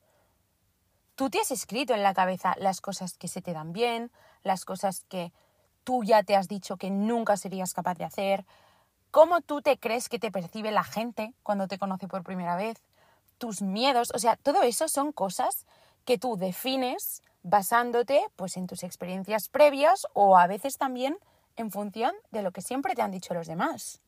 tú 1.14 1.30
te 1.30 1.40
has 1.40 1.50
escrito 1.50 1.94
en 1.94 2.02
la 2.02 2.14
cabeza 2.14 2.54
las 2.58 2.80
cosas 2.80 3.16
que 3.16 3.28
se 3.28 3.42
te 3.42 3.52
dan 3.52 3.72
bien, 3.72 4.10
las 4.42 4.64
cosas 4.64 5.04
que 5.08 5.32
tú 5.84 6.04
ya 6.04 6.22
te 6.22 6.36
has 6.36 6.48
dicho 6.48 6.76
que 6.76 6.90
nunca 6.90 7.36
serías 7.36 7.74
capaz 7.74 7.94
de 7.94 8.04
hacer, 8.04 8.44
cómo 9.10 9.40
tú 9.40 9.62
te 9.62 9.78
crees 9.78 10.08
que 10.08 10.18
te 10.18 10.30
percibe 10.30 10.70
la 10.70 10.84
gente 10.84 11.34
cuando 11.42 11.68
te 11.68 11.78
conoce 11.78 12.08
por 12.08 12.22
primera 12.22 12.56
vez, 12.56 12.82
tus 13.38 13.62
miedos, 13.62 14.12
o 14.14 14.18
sea, 14.18 14.36
todo 14.36 14.62
eso 14.62 14.88
son 14.88 15.12
cosas 15.12 15.66
que 16.04 16.18
tú 16.18 16.36
defines 16.36 17.22
basándote 17.42 18.24
pues 18.36 18.56
en 18.56 18.66
tus 18.66 18.82
experiencias 18.82 19.48
previas 19.48 20.06
o 20.14 20.38
a 20.38 20.46
veces 20.46 20.78
también 20.78 21.18
en 21.56 21.70
función 21.70 22.14
de 22.30 22.42
lo 22.42 22.52
que 22.52 22.62
siempre 22.62 22.94
te 22.94 23.02
han 23.02 23.10
dicho 23.10 23.34
los 23.34 23.46
demás. 23.46 24.00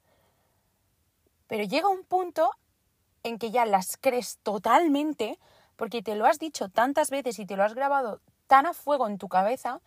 Pero 1.47 1.65
llega 1.65 1.89
un 1.89 2.05
punto 2.05 2.51
en 3.23 3.39
que 3.39 3.51
ya 3.51 3.67
las 3.67 3.97
crees 3.97 4.39
totalmente 4.43 5.39
porque 5.77 6.03
te 6.03 6.15
lo 6.15 6.27
has 6.27 6.39
dicho 6.39 6.69
tantas 6.69 7.11
veces 7.11 7.39
y 7.39 7.47
te 7.47 7.57
lo 7.57 7.65
has 7.65 7.75
grabado 7.75 8.21
tan 8.47 8.67
a 8.67 8.75
fuego 8.75 9.09
en 9.09 9.19
tu 9.19 9.29
cabeza 9.29 9.81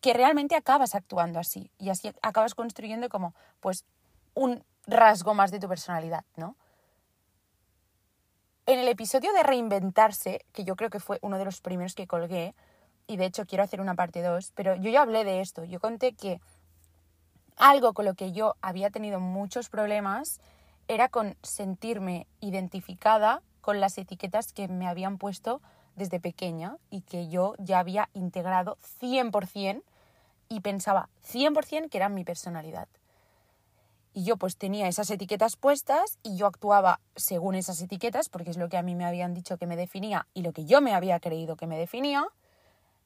que 0.00 0.14
realmente 0.14 0.56
acabas 0.56 0.94
actuando 0.94 1.38
así 1.38 1.70
y 1.78 1.90
así 1.90 2.12
acabas 2.22 2.54
construyendo 2.54 3.08
como 3.08 3.34
pues 3.60 3.84
un 4.34 4.64
rasgo 4.86 5.34
más 5.34 5.50
de 5.50 5.60
tu 5.60 5.68
personalidad, 5.68 6.24
¿no? 6.36 6.56
En 8.66 8.78
el 8.78 8.88
episodio 8.88 9.32
de 9.32 9.42
reinventarse, 9.42 10.44
que 10.52 10.64
yo 10.64 10.76
creo 10.76 10.90
que 10.90 11.00
fue 11.00 11.18
uno 11.22 11.38
de 11.38 11.44
los 11.44 11.60
primeros 11.60 11.94
que 11.94 12.06
colgué, 12.06 12.54
y 13.06 13.16
de 13.16 13.24
hecho 13.24 13.44
quiero 13.44 13.64
hacer 13.64 13.80
una 13.80 13.96
parte 13.96 14.22
2, 14.22 14.52
pero 14.54 14.76
yo 14.76 14.90
ya 14.90 15.02
hablé 15.02 15.24
de 15.24 15.40
esto, 15.40 15.64
yo 15.64 15.80
conté 15.80 16.14
que 16.14 16.40
algo 17.56 17.92
con 17.92 18.04
lo 18.04 18.14
que 18.14 18.32
yo 18.32 18.54
había 18.62 18.90
tenido 18.90 19.18
muchos 19.18 19.68
problemas 19.68 20.40
era 20.86 21.08
con 21.08 21.36
sentirme 21.42 22.28
identificada 22.40 23.42
con 23.60 23.80
las 23.80 23.98
etiquetas 23.98 24.52
que 24.52 24.68
me 24.68 24.88
habían 24.88 25.18
puesto 25.18 25.60
desde 25.96 26.20
pequeña 26.20 26.76
y 26.90 27.02
que 27.02 27.28
yo 27.28 27.54
ya 27.58 27.78
había 27.78 28.08
integrado 28.14 28.78
100% 29.00 29.82
y 30.48 30.60
pensaba 30.60 31.08
100% 31.24 31.88
que 31.88 31.98
eran 31.98 32.14
mi 32.14 32.24
personalidad. 32.24 32.88
Y 34.12 34.24
yo 34.24 34.36
pues 34.36 34.56
tenía 34.56 34.88
esas 34.88 35.10
etiquetas 35.10 35.56
puestas 35.56 36.18
y 36.22 36.36
yo 36.36 36.46
actuaba 36.46 37.00
según 37.14 37.54
esas 37.54 37.80
etiquetas 37.80 38.28
porque 38.28 38.50
es 38.50 38.56
lo 38.56 38.68
que 38.68 38.76
a 38.76 38.82
mí 38.82 38.96
me 38.96 39.04
habían 39.04 39.34
dicho 39.34 39.56
que 39.56 39.66
me 39.66 39.76
definía 39.76 40.26
y 40.34 40.42
lo 40.42 40.52
que 40.52 40.64
yo 40.64 40.80
me 40.80 40.94
había 40.94 41.20
creído 41.20 41.56
que 41.56 41.68
me 41.68 41.78
definía. 41.78 42.26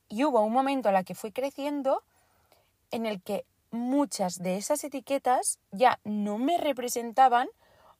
Y 0.08 0.24
hubo 0.24 0.40
un 0.40 0.52
momento 0.52 0.88
en 0.88 0.96
el 0.96 1.04
que 1.04 1.14
fui 1.14 1.30
creciendo 1.30 2.02
en 2.90 3.04
el 3.04 3.20
que 3.20 3.44
muchas 3.70 4.38
de 4.38 4.56
esas 4.56 4.82
etiquetas 4.84 5.58
ya 5.72 5.98
no 6.04 6.38
me 6.38 6.56
representaban 6.56 7.48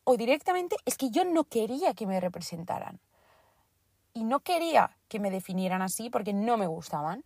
o 0.04 0.16
directamente 0.16 0.76
es 0.84 0.96
que 0.96 1.10
yo 1.10 1.24
no 1.24 1.44
quería 1.44 1.94
que 1.94 2.06
me 2.06 2.20
representaran. 2.20 3.00
Y 4.12 4.24
no 4.24 4.40
quería 4.40 4.96
que 5.08 5.18
me 5.18 5.30
definieran 5.30 5.82
así 5.82 6.10
porque 6.10 6.32
no 6.32 6.56
me 6.56 6.66
gustaban. 6.66 7.24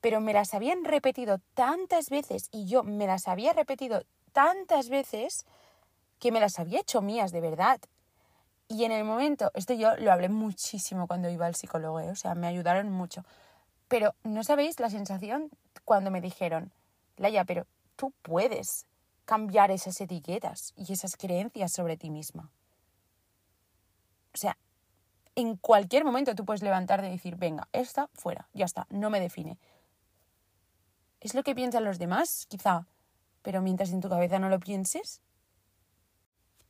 Pero 0.00 0.20
me 0.20 0.32
las 0.32 0.54
habían 0.54 0.84
repetido 0.84 1.38
tantas 1.54 2.10
veces 2.10 2.48
y 2.50 2.66
yo 2.66 2.82
me 2.82 3.06
las 3.06 3.28
había 3.28 3.52
repetido 3.52 4.02
tantas 4.32 4.88
veces 4.88 5.44
que 6.18 6.32
me 6.32 6.40
las 6.40 6.58
había 6.58 6.80
hecho 6.80 7.02
mías 7.02 7.32
de 7.32 7.40
verdad. 7.40 7.80
Y 8.68 8.84
en 8.84 8.92
el 8.92 9.04
momento, 9.04 9.50
esto 9.54 9.74
yo 9.74 9.96
lo 9.96 10.12
hablé 10.12 10.28
muchísimo 10.28 11.06
cuando 11.06 11.28
iba 11.28 11.46
al 11.46 11.56
psicólogo, 11.56 12.00
¿eh? 12.00 12.10
o 12.10 12.16
sea, 12.16 12.34
me 12.34 12.46
ayudaron 12.46 12.90
mucho. 12.90 13.24
Pero 13.88 14.14
no 14.22 14.44
sabéis 14.44 14.78
la 14.78 14.90
sensación 14.90 15.50
cuando 15.84 16.10
me 16.10 16.20
dijeron, 16.20 16.72
Laia, 17.16 17.44
pero 17.44 17.66
tú 17.96 18.12
puedes 18.22 18.86
cambiar 19.30 19.70
esas 19.70 20.00
etiquetas 20.00 20.72
y 20.74 20.92
esas 20.92 21.16
creencias 21.16 21.70
sobre 21.70 21.96
ti 21.96 22.10
misma. 22.10 22.50
O 24.34 24.36
sea, 24.36 24.58
en 25.36 25.54
cualquier 25.54 26.04
momento 26.04 26.34
tú 26.34 26.44
puedes 26.44 26.62
levantarte 26.62 27.06
y 27.06 27.12
decir, 27.12 27.36
venga, 27.36 27.68
esta 27.72 28.08
fuera, 28.12 28.48
ya 28.54 28.64
está, 28.64 28.88
no 28.90 29.08
me 29.08 29.20
define. 29.20 29.56
Es 31.20 31.36
lo 31.36 31.44
que 31.44 31.54
piensan 31.54 31.84
los 31.84 32.00
demás, 32.00 32.46
quizá, 32.48 32.88
pero 33.42 33.62
mientras 33.62 33.92
en 33.92 34.00
tu 34.00 34.08
cabeza 34.08 34.40
no 34.40 34.48
lo 34.48 34.58
pienses. 34.58 35.22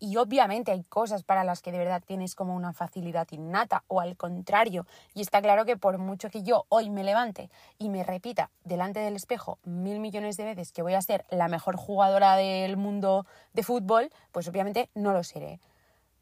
Y 0.02 0.16
obviamente 0.16 0.72
hay 0.72 0.82
cosas 0.82 1.22
para 1.22 1.44
las 1.44 1.60
que 1.60 1.72
de 1.72 1.78
verdad 1.78 2.02
tienes 2.04 2.34
como 2.34 2.56
una 2.56 2.72
facilidad 2.72 3.28
innata 3.30 3.84
o 3.86 4.00
al 4.00 4.16
contrario. 4.16 4.86
Y 5.14 5.20
está 5.20 5.42
claro 5.42 5.66
que 5.66 5.76
por 5.76 5.98
mucho 5.98 6.30
que 6.30 6.42
yo 6.42 6.64
hoy 6.70 6.88
me 6.88 7.04
levante 7.04 7.50
y 7.78 7.90
me 7.90 8.02
repita 8.02 8.50
delante 8.64 9.00
del 9.00 9.14
espejo 9.14 9.58
mil 9.62 10.00
millones 10.00 10.38
de 10.38 10.44
veces 10.44 10.72
que 10.72 10.80
voy 10.80 10.94
a 10.94 11.02
ser 11.02 11.26
la 11.30 11.48
mejor 11.48 11.76
jugadora 11.76 12.34
del 12.36 12.78
mundo 12.78 13.26
de 13.52 13.62
fútbol, 13.62 14.10
pues 14.32 14.48
obviamente 14.48 14.88
no 14.94 15.12
lo 15.12 15.22
seré. 15.22 15.60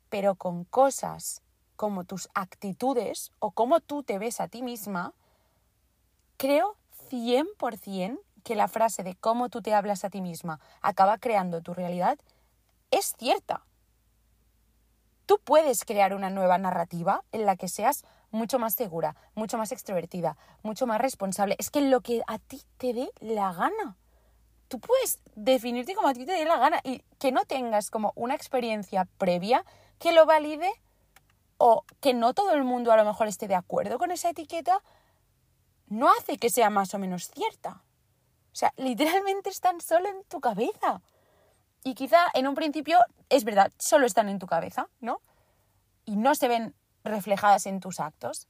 Pero 0.09 0.35
con 0.35 0.65
cosas 0.65 1.43
como 1.77 2.03
tus 2.03 2.29
actitudes 2.35 3.31
o 3.39 3.53
cómo 3.53 3.79
tú 3.79 4.03
te 4.03 4.19
ves 4.19 4.41
a 4.41 4.49
ti 4.49 4.63
misma, 4.63 5.13
creo 6.37 6.75
100% 7.11 8.19
que 8.43 8.57
la 8.57 8.67
frase 8.67 9.05
de 9.05 9.15
cómo 9.15 9.51
tú 9.51 9.63
te 9.63 9.73
hablas 9.73 10.05
a 10.05 10.11
ti 10.11 10.21
misma 10.21 10.59
acaba 10.83 11.19
creando 11.19 11.61
tu 11.61 11.75
realidad 11.75 12.19
es 12.91 13.15
cierta. 13.19 13.63
Tú 15.29 15.39
puedes 15.45 15.85
crear 15.85 16.15
una 16.15 16.31
nueva 16.31 16.57
narrativa 16.57 17.23
en 17.33 17.45
la 17.45 17.57
que 17.57 17.69
seas 17.69 18.03
mucho 18.31 18.59
más 18.59 18.73
segura, 18.73 19.15
mucho 19.35 19.59
más 19.59 19.73
extrovertida, 19.73 20.39
mucho 20.63 20.87
más 20.87 21.03
responsable. 21.03 21.55
Es 21.59 21.69
que 21.69 21.83
lo 21.83 22.01
que 22.01 22.23
a 22.27 22.39
ti 22.39 22.63
te 22.79 22.95
dé 22.95 23.11
la 23.21 23.53
gana. 23.53 23.99
Tú 24.69 24.81
puedes 24.81 25.21
definirte 25.35 25.95
como 25.95 26.09
a 26.09 26.15
ti 26.15 26.25
te 26.25 26.33
dé 26.33 26.47
la 26.47 26.57
gana 26.57 26.81
y 26.83 27.03
que 27.19 27.31
no 27.31 27.45
tengas 27.45 27.91
como 27.91 28.15
una 28.17 28.35
experiencia 28.35 29.07
previa 29.19 29.67
que 29.99 30.13
lo 30.13 30.25
valide 30.25 30.71
o 31.59 31.85
que 32.01 32.15
no 32.15 32.33
todo 32.33 32.55
el 32.55 32.65
mundo 32.65 32.91
a 32.91 32.97
lo 32.97 33.05
mejor 33.05 33.27
esté 33.27 33.49
de 33.49 33.55
acuerdo 33.55 33.99
con 33.99 34.11
esa 34.11 34.31
etiqueta, 34.31 34.83
no 35.89 36.11
hace 36.11 36.39
que 36.39 36.49
sea 36.49 36.71
más 36.71 36.95
o 36.95 36.99
menos 36.99 37.29
cierta. 37.29 37.83
O 38.51 38.57
sea, 38.57 38.73
literalmente 38.79 39.51
están 39.51 39.83
solo 39.83 40.09
en 40.09 40.25
tu 40.25 40.41
cabeza. 40.41 41.03
Y 41.89 41.95
quizá 41.95 42.19
en 42.35 42.47
un 42.47 42.55
principio 42.55 42.99
es 43.31 43.45
verdad, 43.45 43.73
solo 43.79 44.05
están 44.05 44.29
en 44.29 44.39
tu 44.39 44.47
cabeza, 44.47 44.91
¿no? 45.01 45.23
Y 46.05 46.17
no 46.17 46.35
se 46.35 46.47
ven 46.47 46.75
reflejadas 47.03 47.65
en 47.65 47.81
tus 47.81 47.99
actos. 47.99 48.47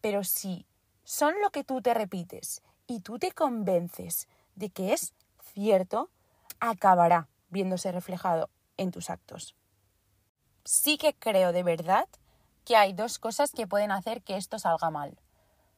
Pero 0.00 0.24
si 0.24 0.64
son 1.04 1.34
lo 1.42 1.50
que 1.50 1.64
tú 1.64 1.82
te 1.82 1.92
repites 1.92 2.62
y 2.86 3.00
tú 3.00 3.18
te 3.18 3.32
convences 3.32 4.26
de 4.54 4.70
que 4.70 4.94
es 4.94 5.12
cierto, 5.52 6.08
acabará 6.60 7.28
viéndose 7.50 7.92
reflejado 7.92 8.48
en 8.78 8.90
tus 8.90 9.10
actos. 9.10 9.54
Sí 10.64 10.96
que 10.96 11.12
creo 11.12 11.52
de 11.52 11.64
verdad 11.64 12.08
que 12.64 12.74
hay 12.74 12.94
dos 12.94 13.18
cosas 13.18 13.52
que 13.52 13.66
pueden 13.66 13.92
hacer 13.92 14.22
que 14.22 14.38
esto 14.38 14.58
salga 14.58 14.88
mal. 14.88 15.20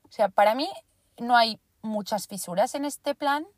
O 0.04 0.12
sea, 0.12 0.28
para 0.28 0.54
mí 0.54 0.70
no 1.18 1.36
hay 1.36 1.58
muchas 1.82 2.28
fisuras 2.28 2.76
en 2.76 2.84
este 2.84 3.16
plan, 3.16 3.48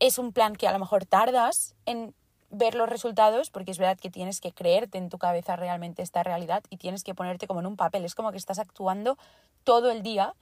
es 0.00 0.18
un 0.18 0.32
plan 0.32 0.54
que 0.54 0.68
a 0.68 0.72
lo 0.72 0.78
mejor 0.78 1.04
tardas 1.04 1.74
en 1.86 2.14
ver 2.50 2.74
los 2.74 2.88
resultados, 2.88 3.50
porque 3.50 3.70
es 3.70 3.78
verdad 3.78 3.98
que 3.98 4.10
tienes 4.10 4.40
que 4.40 4.52
creerte 4.52 4.98
en 4.98 5.08
tu 5.08 5.18
cabeza 5.18 5.56
realmente 5.56 6.02
esta 6.02 6.22
realidad 6.22 6.62
y 6.70 6.76
tienes 6.76 7.02
que 7.02 7.14
ponerte 7.14 7.46
como 7.46 7.60
en 7.60 7.66
un 7.66 7.76
papel. 7.76 8.04
Es 8.04 8.14
como 8.14 8.30
que 8.30 8.38
estás 8.38 8.58
actuando 8.58 9.18
todo 9.64 9.90
el 9.90 10.02
día 10.02 10.34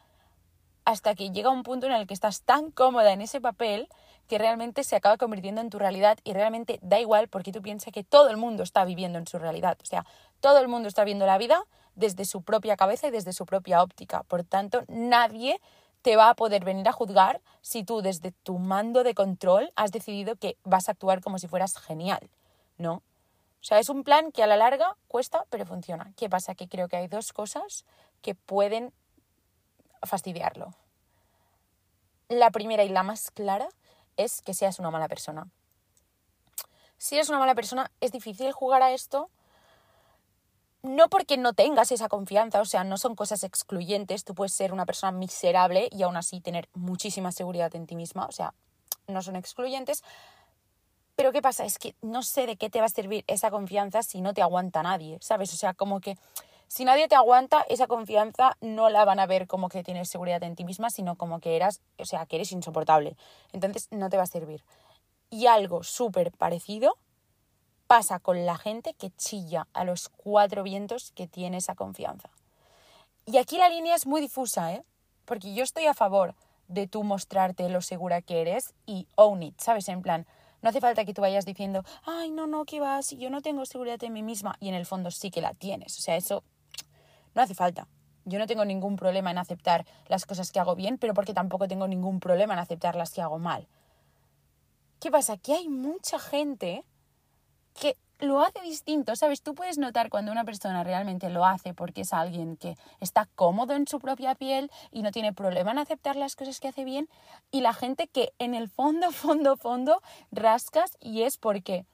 hasta 0.84 1.14
que 1.14 1.30
llega 1.30 1.48
un 1.48 1.62
punto 1.62 1.86
en 1.86 1.92
el 1.92 2.06
que 2.06 2.14
estás 2.14 2.42
tan 2.42 2.70
cómoda 2.70 3.12
en 3.12 3.22
ese 3.22 3.40
papel 3.40 3.88
que 4.28 4.38
realmente 4.38 4.84
se 4.84 4.96
acaba 4.96 5.16
convirtiendo 5.16 5.60
en 5.60 5.70
tu 5.70 5.78
realidad 5.78 6.18
y 6.24 6.34
realmente 6.34 6.78
da 6.82 7.00
igual 7.00 7.28
porque 7.28 7.52
tú 7.52 7.62
piensas 7.62 7.92
que 7.92 8.04
todo 8.04 8.28
el 8.28 8.36
mundo 8.36 8.62
está 8.62 8.84
viviendo 8.84 9.18
en 9.18 9.26
su 9.26 9.38
realidad. 9.38 9.78
O 9.82 9.86
sea, 9.86 10.04
todo 10.40 10.58
el 10.58 10.68
mundo 10.68 10.88
está 10.88 11.04
viendo 11.04 11.26
la 11.26 11.38
vida 11.38 11.64
desde 11.94 12.24
su 12.24 12.42
propia 12.42 12.76
cabeza 12.76 13.08
y 13.08 13.10
desde 13.10 13.32
su 13.32 13.46
propia 13.46 13.82
óptica. 13.82 14.24
Por 14.24 14.44
tanto, 14.44 14.84
nadie 14.88 15.60
te 16.04 16.16
va 16.16 16.28
a 16.28 16.34
poder 16.34 16.66
venir 16.66 16.86
a 16.86 16.92
juzgar 16.92 17.40
si 17.62 17.82
tú 17.82 18.02
desde 18.02 18.30
tu 18.30 18.58
mando 18.58 19.04
de 19.04 19.14
control 19.14 19.72
has 19.74 19.90
decidido 19.90 20.36
que 20.36 20.58
vas 20.62 20.88
a 20.88 20.92
actuar 20.92 21.22
como 21.22 21.38
si 21.38 21.48
fueras 21.48 21.78
genial, 21.78 22.28
¿no? 22.76 22.96
O 22.96 23.02
sea, 23.62 23.78
es 23.78 23.88
un 23.88 24.04
plan 24.04 24.30
que 24.30 24.42
a 24.42 24.46
la 24.46 24.58
larga 24.58 24.98
cuesta, 25.08 25.46
pero 25.48 25.64
funciona. 25.64 26.12
¿Qué 26.14 26.28
pasa? 26.28 26.54
Que 26.54 26.68
creo 26.68 26.88
que 26.88 26.98
hay 26.98 27.08
dos 27.08 27.32
cosas 27.32 27.86
que 28.20 28.34
pueden 28.34 28.92
fastidiarlo. 30.02 30.74
La 32.28 32.50
primera 32.50 32.84
y 32.84 32.90
la 32.90 33.02
más 33.02 33.30
clara 33.30 33.70
es 34.18 34.42
que 34.42 34.52
seas 34.52 34.78
una 34.78 34.90
mala 34.90 35.08
persona. 35.08 35.48
Si 36.98 37.14
eres 37.14 37.30
una 37.30 37.38
mala 37.38 37.54
persona, 37.54 37.90
es 38.02 38.12
difícil 38.12 38.52
jugar 38.52 38.82
a 38.82 38.92
esto 38.92 39.30
no 40.84 41.08
porque 41.08 41.38
no 41.38 41.54
tengas 41.54 41.92
esa 41.92 42.08
confianza, 42.08 42.60
o 42.60 42.66
sea, 42.66 42.84
no 42.84 42.98
son 42.98 43.16
cosas 43.16 43.42
excluyentes, 43.42 44.22
tú 44.22 44.34
puedes 44.34 44.52
ser 44.52 44.70
una 44.70 44.84
persona 44.84 45.12
miserable 45.12 45.88
y 45.90 46.02
aún 46.02 46.18
así 46.18 46.42
tener 46.42 46.68
muchísima 46.74 47.32
seguridad 47.32 47.74
en 47.74 47.86
ti 47.86 47.96
misma, 47.96 48.26
o 48.26 48.32
sea, 48.32 48.52
no 49.08 49.22
son 49.22 49.34
excluyentes. 49.34 50.04
Pero 51.16 51.32
¿qué 51.32 51.40
pasa? 51.40 51.64
Es 51.64 51.78
que 51.78 51.94
no 52.02 52.22
sé 52.22 52.46
de 52.46 52.56
qué 52.56 52.68
te 52.68 52.80
va 52.80 52.86
a 52.86 52.90
servir 52.90 53.24
esa 53.28 53.50
confianza 53.50 54.02
si 54.02 54.20
no 54.20 54.34
te 54.34 54.42
aguanta 54.42 54.82
nadie, 54.82 55.16
¿sabes? 55.22 55.54
O 55.54 55.56
sea, 55.56 55.72
como 55.72 56.00
que 56.00 56.18
si 56.68 56.84
nadie 56.84 57.08
te 57.08 57.14
aguanta, 57.14 57.64
esa 57.70 57.86
confianza 57.86 58.58
no 58.60 58.90
la 58.90 59.06
van 59.06 59.20
a 59.20 59.26
ver 59.26 59.46
como 59.46 59.70
que 59.70 59.82
tienes 59.82 60.10
seguridad 60.10 60.42
en 60.42 60.54
ti 60.54 60.64
misma, 60.64 60.90
sino 60.90 61.16
como 61.16 61.40
que 61.40 61.56
eras, 61.56 61.80
o 61.98 62.04
sea, 62.04 62.26
que 62.26 62.36
eres 62.36 62.52
insoportable. 62.52 63.16
Entonces 63.52 63.88
no 63.90 64.10
te 64.10 64.18
va 64.18 64.24
a 64.24 64.26
servir. 64.26 64.62
Y 65.30 65.46
algo 65.46 65.82
súper 65.82 66.30
parecido 66.32 66.98
pasa 67.86 68.18
con 68.18 68.46
la 68.46 68.56
gente 68.56 68.94
que 68.94 69.10
chilla 69.10 69.68
a 69.72 69.84
los 69.84 70.08
cuatro 70.08 70.62
vientos 70.62 71.12
que 71.12 71.26
tiene 71.26 71.58
esa 71.58 71.74
confianza. 71.74 72.30
Y 73.26 73.38
aquí 73.38 73.58
la 73.58 73.68
línea 73.68 73.94
es 73.94 74.06
muy 74.06 74.20
difusa, 74.20 74.72
¿eh? 74.72 74.84
Porque 75.24 75.54
yo 75.54 75.64
estoy 75.64 75.86
a 75.86 75.94
favor 75.94 76.34
de 76.68 76.86
tú 76.86 77.04
mostrarte 77.04 77.68
lo 77.68 77.82
segura 77.82 78.22
que 78.22 78.40
eres 78.40 78.74
y 78.86 79.06
own 79.16 79.42
it, 79.42 79.60
¿sabes? 79.60 79.88
En 79.88 80.02
plan, 80.02 80.26
no 80.62 80.70
hace 80.70 80.80
falta 80.80 81.04
que 81.04 81.14
tú 81.14 81.22
vayas 81.22 81.44
diciendo, 81.44 81.84
ay, 82.04 82.30
no, 82.30 82.46
no, 82.46 82.64
¿qué 82.64 82.80
vas? 82.80 83.10
Yo 83.10 83.30
no 83.30 83.42
tengo 83.42 83.66
seguridad 83.66 84.02
en 84.02 84.12
mí 84.12 84.22
misma. 84.22 84.56
Y 84.60 84.68
en 84.68 84.74
el 84.74 84.86
fondo 84.86 85.10
sí 85.10 85.30
que 85.30 85.42
la 85.42 85.54
tienes. 85.54 85.98
O 85.98 86.02
sea, 86.02 86.16
eso 86.16 86.42
no 87.34 87.42
hace 87.42 87.54
falta. 87.54 87.86
Yo 88.24 88.38
no 88.38 88.46
tengo 88.46 88.64
ningún 88.64 88.96
problema 88.96 89.30
en 89.30 89.38
aceptar 89.38 89.84
las 90.06 90.24
cosas 90.24 90.50
que 90.52 90.60
hago 90.60 90.74
bien, 90.74 90.96
pero 90.96 91.12
porque 91.12 91.34
tampoco 91.34 91.68
tengo 91.68 91.86
ningún 91.86 92.20
problema 92.20 92.54
en 92.54 92.60
aceptar 92.60 92.96
las 92.96 93.12
que 93.12 93.20
hago 93.20 93.38
mal. 93.38 93.68
¿Qué 95.00 95.10
pasa? 95.10 95.36
Que 95.36 95.52
hay 95.52 95.68
mucha 95.68 96.18
gente 96.18 96.84
que 97.78 97.96
lo 98.20 98.40
hace 98.40 98.60
distinto, 98.60 99.16
¿sabes? 99.16 99.42
Tú 99.42 99.54
puedes 99.54 99.78
notar 99.78 100.08
cuando 100.08 100.32
una 100.32 100.44
persona 100.44 100.84
realmente 100.84 101.28
lo 101.28 101.44
hace 101.44 101.74
porque 101.74 102.02
es 102.02 102.12
alguien 102.12 102.56
que 102.56 102.76
está 103.00 103.28
cómodo 103.34 103.74
en 103.74 103.86
su 103.86 103.98
propia 103.98 104.34
piel 104.34 104.70
y 104.90 105.02
no 105.02 105.10
tiene 105.10 105.32
problema 105.32 105.72
en 105.72 105.78
aceptar 105.78 106.16
las 106.16 106.36
cosas 106.36 106.60
que 106.60 106.68
hace 106.68 106.84
bien 106.84 107.08
y 107.50 107.60
la 107.60 107.74
gente 107.74 108.06
que 108.06 108.32
en 108.38 108.54
el 108.54 108.68
fondo, 108.68 109.10
fondo, 109.12 109.56
fondo 109.56 110.00
rascas 110.30 110.96
y 111.00 111.22
es 111.22 111.36
porque 111.36 111.84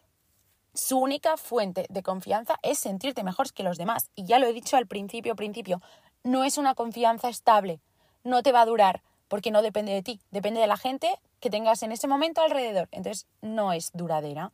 su 0.75 0.99
única 0.99 1.37
fuente 1.37 1.87
de 1.88 2.03
confianza 2.03 2.57
es 2.62 2.79
sentirte 2.79 3.25
mejor 3.25 3.53
que 3.53 3.64
los 3.64 3.77
demás. 3.77 4.11
Y 4.14 4.25
ya 4.25 4.38
lo 4.38 4.47
he 4.47 4.53
dicho 4.53 4.77
al 4.77 4.87
principio, 4.87 5.35
principio, 5.35 5.83
no 6.23 6.45
es 6.45 6.59
una 6.59 6.75
confianza 6.75 7.29
estable, 7.29 7.81
no 8.23 8.43
te 8.43 8.53
va 8.53 8.61
a 8.61 8.66
durar 8.66 9.03
porque 9.29 9.51
no 9.51 9.62
depende 9.62 9.93
de 9.93 10.03
ti, 10.03 10.21
depende 10.31 10.61
de 10.61 10.66
la 10.66 10.77
gente 10.77 11.09
que 11.38 11.51
tengas 11.51 11.83
en 11.83 11.93
ese 11.93 12.09
momento 12.09 12.40
alrededor. 12.43 12.88
Entonces 12.90 13.27
no 13.40 13.73
es 13.73 13.90
duradera. 13.95 14.53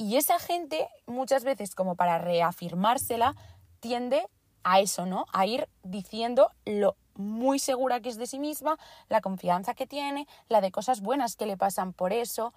Y 0.00 0.16
esa 0.16 0.38
gente, 0.38 0.88
muchas 1.04 1.44
veces, 1.44 1.74
como 1.74 1.94
para 1.94 2.16
reafirmársela, 2.16 3.36
tiende 3.80 4.26
a 4.64 4.80
eso, 4.80 5.04
¿no? 5.04 5.26
A 5.30 5.44
ir 5.44 5.68
diciendo 5.82 6.52
lo 6.64 6.96
muy 7.16 7.58
segura 7.58 8.00
que 8.00 8.08
es 8.08 8.16
de 8.16 8.26
sí 8.26 8.38
misma, 8.38 8.78
la 9.10 9.20
confianza 9.20 9.74
que 9.74 9.86
tiene, 9.86 10.26
la 10.48 10.62
de 10.62 10.72
cosas 10.72 11.02
buenas 11.02 11.36
que 11.36 11.44
le 11.44 11.58
pasan 11.58 11.92
por 11.92 12.14
eso. 12.14 12.54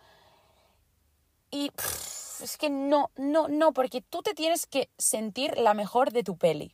Y 1.51 1.73
es 2.41 2.55
que 2.57 2.69
no, 2.69 3.11
no, 3.17 3.49
no, 3.49 3.73
porque 3.73 3.99
tú 3.99 4.21
te 4.21 4.33
tienes 4.33 4.65
que 4.65 4.89
sentir 4.97 5.57
la 5.57 5.73
mejor 5.73 6.13
de 6.13 6.23
tu 6.23 6.37
peli, 6.37 6.73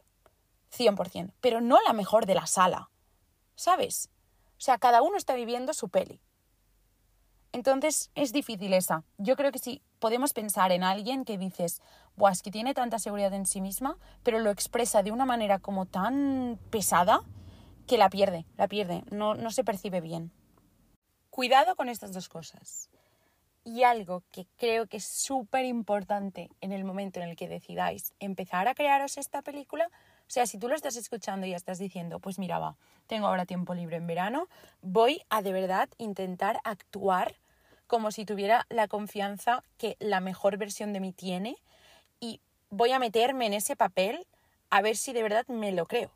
100%, 0.77 1.33
pero 1.41 1.61
no 1.61 1.79
la 1.81 1.93
mejor 1.93 2.27
de 2.27 2.35
la 2.35 2.45
sala, 2.45 2.91
¿sabes? 3.55 4.11
O 4.59 4.61
sea, 4.61 4.77
cada 4.77 5.01
uno 5.01 5.17
está 5.17 5.33
viviendo 5.33 5.73
su 5.73 5.89
peli. 5.89 6.21
Entonces 7.51 8.11
es 8.15 8.31
difícil 8.31 8.73
esa. 8.73 9.03
Yo 9.17 9.35
creo 9.35 9.51
que 9.51 9.59
sí 9.59 9.81
podemos 9.99 10.33
pensar 10.33 10.71
en 10.71 10.83
alguien 10.83 11.25
que 11.25 11.37
dices, 11.37 11.81
Buah, 12.15 12.31
es 12.31 12.41
que 12.41 12.51
tiene 12.51 12.73
tanta 12.73 12.99
seguridad 12.99 13.33
en 13.33 13.45
sí 13.45 13.59
misma, 13.59 13.97
pero 14.23 14.39
lo 14.39 14.51
expresa 14.51 15.03
de 15.03 15.11
una 15.11 15.25
manera 15.25 15.59
como 15.59 15.85
tan 15.85 16.59
pesada 16.69 17.21
que 17.87 17.97
la 17.97 18.09
pierde, 18.09 18.45
la 18.55 18.67
pierde, 18.67 19.03
no, 19.09 19.33
no 19.33 19.49
se 19.49 19.63
percibe 19.63 19.99
bien. 19.99 20.31
Cuidado 21.31 21.75
con 21.75 21.89
estas 21.89 22.13
dos 22.13 22.29
cosas. 22.29 22.89
Y 23.63 23.83
algo 23.83 24.23
que 24.31 24.45
creo 24.57 24.87
que 24.87 24.97
es 24.97 25.05
súper 25.05 25.65
importante 25.65 26.49
en 26.61 26.71
el 26.71 26.83
momento 26.83 27.19
en 27.19 27.29
el 27.29 27.35
que 27.35 27.47
decidáis 27.47 28.13
empezar 28.19 28.67
a 28.67 28.75
crearos 28.75 29.17
esta 29.17 29.41
película, 29.41 29.89
o 30.29 30.31
sea, 30.31 30.45
si 30.45 30.59
tú 30.59 30.67
lo 30.67 30.75
estás 30.75 30.95
escuchando 30.95 31.47
y 31.47 31.55
estás 31.55 31.79
diciendo, 31.79 32.19
pues 32.19 32.37
mira, 32.37 32.59
va, 32.59 32.75
tengo 33.07 33.25
ahora 33.25 33.47
tiempo 33.47 33.73
libre 33.73 33.95
en 33.97 34.05
verano, 34.05 34.47
voy 34.83 35.23
a 35.29 35.41
de 35.41 35.51
verdad 35.51 35.89
intentar 35.97 36.59
actuar 36.63 37.35
como 37.87 38.11
si 38.11 38.25
tuviera 38.25 38.67
la 38.69 38.87
confianza 38.87 39.63
que 39.79 39.97
la 39.99 40.19
mejor 40.19 40.57
versión 40.57 40.93
de 40.93 40.99
mí 40.99 41.13
tiene 41.13 41.57
y 42.19 42.41
voy 42.69 42.91
a 42.91 42.99
meterme 42.99 43.47
en 43.47 43.53
ese 43.53 43.75
papel 43.75 44.27
a 44.69 44.83
ver 44.83 44.97
si 44.97 45.13
de 45.13 45.23
verdad 45.23 45.47
me 45.47 45.71
lo 45.71 45.87
creo. 45.87 46.11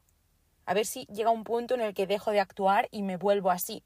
A 0.67 0.75
ver 0.75 0.85
si 0.85 1.05
llega 1.07 1.31
un 1.31 1.43
punto 1.43 1.73
en 1.73 1.81
el 1.81 1.95
que 1.95 2.05
dejo 2.05 2.29
de 2.29 2.39
actuar 2.39 2.89
y 2.91 3.01
me 3.01 3.17
vuelvo 3.17 3.49
así. 3.49 3.81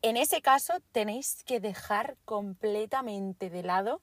En 0.00 0.16
ese 0.16 0.42
caso 0.42 0.74
tenéis 0.92 1.42
que 1.42 1.58
dejar 1.58 2.16
completamente 2.24 3.50
de 3.50 3.64
lado 3.64 4.00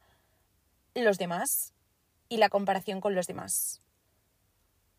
los 0.93 1.17
demás 1.17 1.73
y 2.27 2.35
la 2.35 2.49
comparación 2.49 2.99
con 2.99 3.15
los 3.15 3.27
demás. 3.27 3.81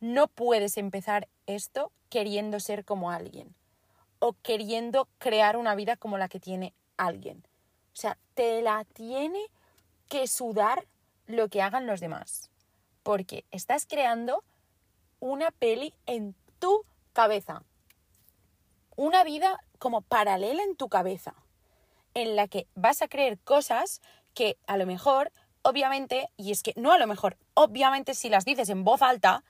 No 0.01 0.29
puedes 0.29 0.77
empezar 0.77 1.29
esto 1.47 1.93
queriendo 2.09 2.61
ser 2.61 2.85
como 2.85 3.11
alguien 3.11 3.55
o 4.21 4.35
queriendo 4.43 5.09
crear 5.19 5.57
una 5.57 5.75
vida 5.75 5.97
como 5.97 6.19
la 6.19 6.29
que 6.29 6.41
tiene 6.41 6.75
alguien. 6.97 7.45
O 7.93 7.97
sea, 8.01 8.19
te 8.35 8.63
la 8.63 8.85
tiene 8.85 9.41
que 10.09 10.27
sudar 10.27 10.87
lo 11.27 11.49
que 11.49 11.63
hagan 11.63 11.87
los 11.87 12.01
demás. 12.01 12.51
Porque 13.03 13.45
estás 13.51 13.87
creando 13.87 14.45
una 15.21 15.51
peli 15.51 15.95
en 16.07 16.35
tu 16.59 16.85
cabeza. 17.13 17.63
Una 18.97 19.25
vida 19.25 19.61
como 19.79 20.03
paralela 20.03 20.63
en 20.63 20.77
tu 20.77 20.89
cabeza. 20.89 21.35
En 22.15 22.37
la 22.37 22.49
que 22.49 22.67
vas 22.75 23.03
a 23.03 23.09
creer 23.09 23.39
cosas 23.39 24.01
que 24.35 24.59
a 24.67 24.77
lo 24.77 24.87
mejor, 24.87 25.33
obviamente, 25.63 26.31
y 26.37 26.53
es 26.53 26.63
que 26.63 26.73
no 26.77 26.93
a 26.93 26.99
lo 26.99 27.07
mejor, 27.07 27.37
obviamente 27.55 28.15
si 28.15 28.29
las 28.29 28.45
dices 28.45 28.69
en 28.69 28.85
voz 28.85 29.03
alta, 29.03 29.45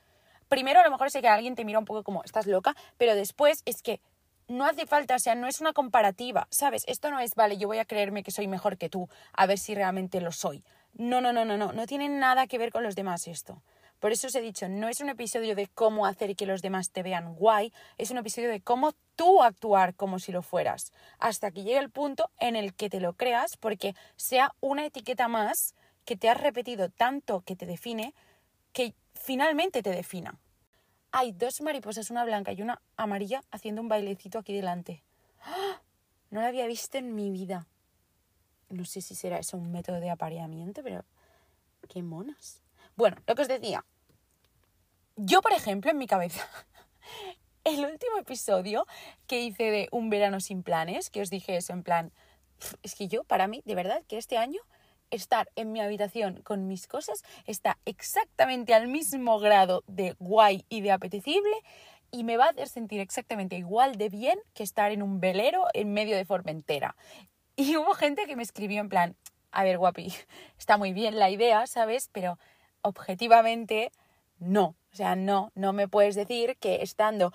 primero 0.48 0.80
a 0.80 0.84
lo 0.84 0.90
mejor 0.90 1.06
es 1.06 1.12
que 1.14 1.28
alguien 1.28 1.54
te 1.54 1.64
mira 1.64 1.78
un 1.78 1.84
poco 1.84 2.02
como, 2.02 2.22
estás 2.24 2.46
loca, 2.46 2.74
pero 2.96 3.14
después 3.14 3.62
es 3.64 3.82
que 3.82 4.00
no 4.48 4.64
hace 4.64 4.86
falta, 4.86 5.14
o 5.14 5.18
sea, 5.18 5.34
no 5.34 5.46
es 5.46 5.60
una 5.60 5.72
comparativa, 5.72 6.48
¿sabes? 6.50 6.84
Esto 6.86 7.10
no 7.10 7.20
es, 7.20 7.34
vale, 7.34 7.58
yo 7.58 7.68
voy 7.68 7.78
a 7.78 7.84
creerme 7.84 8.22
que 8.22 8.30
soy 8.30 8.48
mejor 8.48 8.78
que 8.78 8.88
tú, 8.88 9.08
a 9.34 9.46
ver 9.46 9.58
si 9.58 9.74
realmente 9.74 10.20
lo 10.20 10.32
soy. 10.32 10.64
No, 10.94 11.20
no, 11.20 11.32
no, 11.32 11.44
no, 11.44 11.56
no, 11.56 11.72
no 11.72 11.86
tiene 11.86 12.08
nada 12.08 12.46
que 12.46 12.58
ver 12.58 12.72
con 12.72 12.82
los 12.82 12.96
demás 12.96 13.28
esto. 13.28 13.62
Por 14.00 14.12
eso 14.12 14.28
os 14.28 14.34
he 14.36 14.40
dicho, 14.40 14.68
no 14.68 14.88
es 14.88 15.00
un 15.00 15.08
episodio 15.08 15.56
de 15.56 15.66
cómo 15.66 16.06
hacer 16.06 16.36
que 16.36 16.46
los 16.46 16.62
demás 16.62 16.90
te 16.90 17.02
vean 17.02 17.34
guay, 17.34 17.72
es 17.98 18.10
un 18.10 18.18
episodio 18.18 18.48
de 18.48 18.60
cómo 18.60 18.92
tú 19.16 19.42
actuar 19.42 19.94
como 19.94 20.20
si 20.20 20.30
lo 20.30 20.42
fueras, 20.42 20.92
hasta 21.18 21.50
que 21.50 21.64
llegue 21.64 21.78
el 21.78 21.90
punto 21.90 22.30
en 22.38 22.54
el 22.54 22.74
que 22.74 22.88
te 22.88 23.00
lo 23.00 23.14
creas, 23.14 23.56
porque 23.56 23.96
sea 24.16 24.54
una 24.60 24.86
etiqueta 24.86 25.26
más 25.26 25.74
que 26.04 26.16
te 26.16 26.28
has 26.28 26.40
repetido 26.40 26.88
tanto 26.88 27.40
que 27.40 27.56
te 27.56 27.66
define, 27.66 28.14
que 28.72 28.94
finalmente 29.18 29.82
te 29.82 29.90
defina. 29.90 30.38
Hay 31.10 31.32
dos 31.32 31.60
mariposas, 31.60 32.10
una 32.10 32.24
blanca 32.24 32.52
y 32.52 32.62
una 32.62 32.80
amarilla, 32.96 33.42
haciendo 33.50 33.80
un 33.80 33.88
bailecito 33.88 34.38
aquí 34.38 34.54
delante. 34.54 35.02
¡Ah! 35.42 35.80
No 36.30 36.40
lo 36.40 36.46
había 36.46 36.66
visto 36.66 36.98
en 36.98 37.14
mi 37.14 37.30
vida. 37.30 37.66
No 38.68 38.84
sé 38.84 39.00
si 39.00 39.14
será 39.14 39.38
eso 39.38 39.56
un 39.56 39.72
método 39.72 40.00
de 40.00 40.10
apareamiento, 40.10 40.82
pero 40.82 41.04
qué 41.88 42.02
monas. 42.02 42.62
Bueno, 42.96 43.16
lo 43.26 43.34
que 43.34 43.42
os 43.42 43.48
decía. 43.48 43.84
Yo, 45.16 45.40
por 45.40 45.52
ejemplo, 45.52 45.90
en 45.90 45.98
mi 45.98 46.06
cabeza, 46.06 46.46
el 47.64 47.84
último 47.84 48.18
episodio 48.18 48.86
que 49.26 49.40
hice 49.40 49.64
de 49.64 49.88
Un 49.90 50.10
verano 50.10 50.40
sin 50.40 50.62
planes, 50.62 51.08
que 51.08 51.22
os 51.22 51.30
dije 51.30 51.56
eso 51.56 51.72
en 51.72 51.82
plan, 51.82 52.12
es 52.82 52.94
que 52.94 53.08
yo, 53.08 53.24
para 53.24 53.48
mí, 53.48 53.62
de 53.64 53.74
verdad, 53.74 54.02
que 54.06 54.18
este 54.18 54.36
año 54.36 54.60
estar 55.10 55.50
en 55.56 55.72
mi 55.72 55.80
habitación 55.80 56.42
con 56.42 56.66
mis 56.66 56.86
cosas 56.86 57.22
está 57.46 57.78
exactamente 57.84 58.74
al 58.74 58.88
mismo 58.88 59.38
grado 59.38 59.84
de 59.86 60.14
guay 60.18 60.64
y 60.68 60.80
de 60.80 60.92
apetecible 60.92 61.54
y 62.10 62.24
me 62.24 62.36
va 62.36 62.46
a 62.46 62.50
hacer 62.50 62.68
sentir 62.68 63.00
exactamente 63.00 63.56
igual 63.56 63.96
de 63.96 64.08
bien 64.08 64.38
que 64.54 64.62
estar 64.62 64.92
en 64.92 65.02
un 65.02 65.20
velero 65.20 65.66
en 65.74 65.92
medio 65.92 66.16
de 66.16 66.24
Formentera. 66.24 66.96
Y 67.56 67.76
hubo 67.76 67.94
gente 67.94 68.26
que 68.26 68.36
me 68.36 68.42
escribió 68.42 68.80
en 68.80 68.88
plan, 68.88 69.16
a 69.50 69.64
ver 69.64 69.78
guapi, 69.78 70.12
está 70.58 70.76
muy 70.76 70.92
bien 70.92 71.18
la 71.18 71.30
idea, 71.30 71.66
¿sabes? 71.66 72.08
Pero 72.12 72.38
objetivamente 72.82 73.92
no. 74.38 74.76
O 74.92 74.96
sea, 74.96 75.16
no, 75.16 75.52
no 75.54 75.72
me 75.72 75.88
puedes 75.88 76.14
decir 76.14 76.56
que 76.58 76.82
estando 76.82 77.32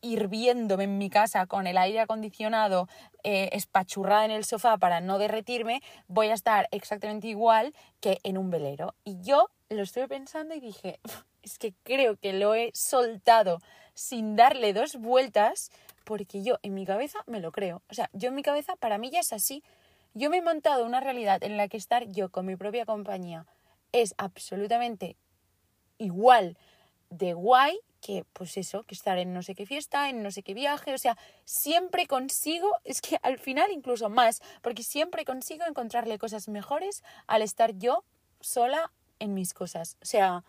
hirviéndome 0.00 0.84
en 0.84 0.98
mi 0.98 1.10
casa 1.10 1.46
con 1.46 1.66
el 1.66 1.78
aire 1.78 2.00
acondicionado 2.00 2.88
eh, 3.24 3.50
espachurrada 3.52 4.24
en 4.24 4.30
el 4.30 4.44
sofá 4.44 4.76
para 4.76 5.00
no 5.00 5.18
derretirme, 5.18 5.82
voy 6.08 6.28
a 6.28 6.34
estar 6.34 6.68
exactamente 6.70 7.28
igual 7.28 7.74
que 8.00 8.18
en 8.22 8.38
un 8.38 8.50
velero. 8.50 8.94
Y 9.04 9.20
yo 9.20 9.50
lo 9.68 9.82
estuve 9.82 10.08
pensando 10.08 10.54
y 10.54 10.60
dije, 10.60 11.00
es 11.42 11.58
que 11.58 11.74
creo 11.82 12.16
que 12.16 12.32
lo 12.32 12.54
he 12.54 12.70
soltado 12.74 13.60
sin 13.94 14.36
darle 14.36 14.72
dos 14.72 14.96
vueltas 14.96 15.70
porque 16.04 16.42
yo 16.42 16.58
en 16.62 16.74
mi 16.74 16.86
cabeza 16.86 17.18
me 17.26 17.40
lo 17.40 17.50
creo. 17.50 17.82
O 17.90 17.94
sea, 17.94 18.08
yo 18.12 18.28
en 18.28 18.34
mi 18.34 18.42
cabeza 18.42 18.76
para 18.76 18.98
mí 18.98 19.10
ya 19.10 19.20
es 19.20 19.32
así. 19.32 19.64
Yo 20.14 20.30
me 20.30 20.38
he 20.38 20.42
montado 20.42 20.86
una 20.86 21.00
realidad 21.00 21.42
en 21.42 21.56
la 21.56 21.68
que 21.68 21.76
estar 21.76 22.06
yo 22.06 22.30
con 22.30 22.46
mi 22.46 22.56
propia 22.56 22.86
compañía 22.86 23.46
es 23.92 24.14
absolutamente 24.18 25.16
igual 25.98 26.56
de 27.10 27.34
guay 27.34 27.78
que, 28.06 28.24
pues 28.34 28.56
eso, 28.56 28.84
que 28.84 28.94
estar 28.94 29.18
en 29.18 29.34
no 29.34 29.42
sé 29.42 29.56
qué 29.56 29.66
fiesta, 29.66 30.08
en 30.08 30.22
no 30.22 30.30
sé 30.30 30.44
qué 30.44 30.54
viaje, 30.54 30.94
o 30.94 30.98
sea, 30.98 31.18
siempre 31.44 32.06
consigo, 32.06 32.70
es 32.84 33.00
que 33.00 33.18
al 33.22 33.38
final 33.38 33.72
incluso 33.72 34.08
más, 34.08 34.40
porque 34.62 34.84
siempre 34.84 35.24
consigo 35.24 35.64
encontrarle 35.66 36.16
cosas 36.16 36.48
mejores 36.48 37.02
al 37.26 37.42
estar 37.42 37.76
yo 37.76 38.04
sola 38.40 38.92
en 39.18 39.34
mis 39.34 39.54
cosas. 39.54 39.96
O 40.00 40.04
sea, 40.04 40.44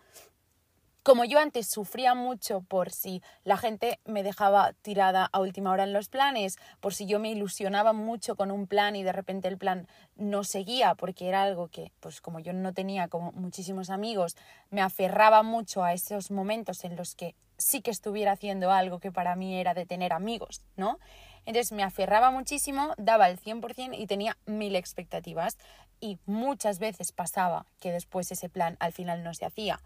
como 1.02 1.24
yo 1.24 1.38
antes 1.38 1.68
sufría 1.68 2.14
mucho 2.14 2.60
por 2.60 2.90
si 2.90 3.22
la 3.44 3.56
gente 3.56 3.98
me 4.04 4.22
dejaba 4.22 4.72
tirada 4.82 5.28
a 5.32 5.40
última 5.40 5.70
hora 5.70 5.84
en 5.84 5.92
los 5.92 6.08
planes, 6.08 6.58
por 6.80 6.94
si 6.94 7.06
yo 7.06 7.18
me 7.18 7.30
ilusionaba 7.30 7.92
mucho 7.92 8.36
con 8.36 8.50
un 8.50 8.66
plan 8.66 8.96
y 8.96 9.02
de 9.02 9.12
repente 9.12 9.48
el 9.48 9.58
plan 9.58 9.86
no 10.16 10.44
seguía 10.44 10.94
porque 10.94 11.28
era 11.28 11.42
algo 11.42 11.68
que, 11.68 11.92
pues 12.00 12.20
como 12.20 12.40
yo 12.40 12.52
no 12.52 12.74
tenía 12.74 13.08
como 13.08 13.32
muchísimos 13.32 13.90
amigos, 13.90 14.36
me 14.70 14.82
aferraba 14.82 15.42
mucho 15.42 15.82
a 15.82 15.92
esos 15.92 16.30
momentos 16.30 16.84
en 16.84 16.96
los 16.96 17.14
que 17.14 17.34
sí 17.56 17.80
que 17.80 17.90
estuviera 17.90 18.32
haciendo 18.32 18.70
algo 18.70 19.00
que 19.00 19.10
para 19.10 19.34
mí 19.34 19.58
era 19.58 19.74
de 19.74 19.86
tener 19.86 20.12
amigos, 20.12 20.62
¿no? 20.76 20.98
Entonces 21.44 21.72
me 21.72 21.82
aferraba 21.82 22.30
muchísimo, 22.30 22.92
daba 22.98 23.28
el 23.28 23.40
100% 23.40 23.94
y 23.98 24.06
tenía 24.06 24.36
mil 24.46 24.76
expectativas 24.76 25.56
y 26.00 26.18
muchas 26.26 26.78
veces 26.78 27.12
pasaba 27.12 27.64
que 27.80 27.90
después 27.90 28.30
ese 28.30 28.48
plan 28.48 28.76
al 28.80 28.92
final 28.92 29.24
no 29.24 29.32
se 29.32 29.46
hacía 29.46 29.80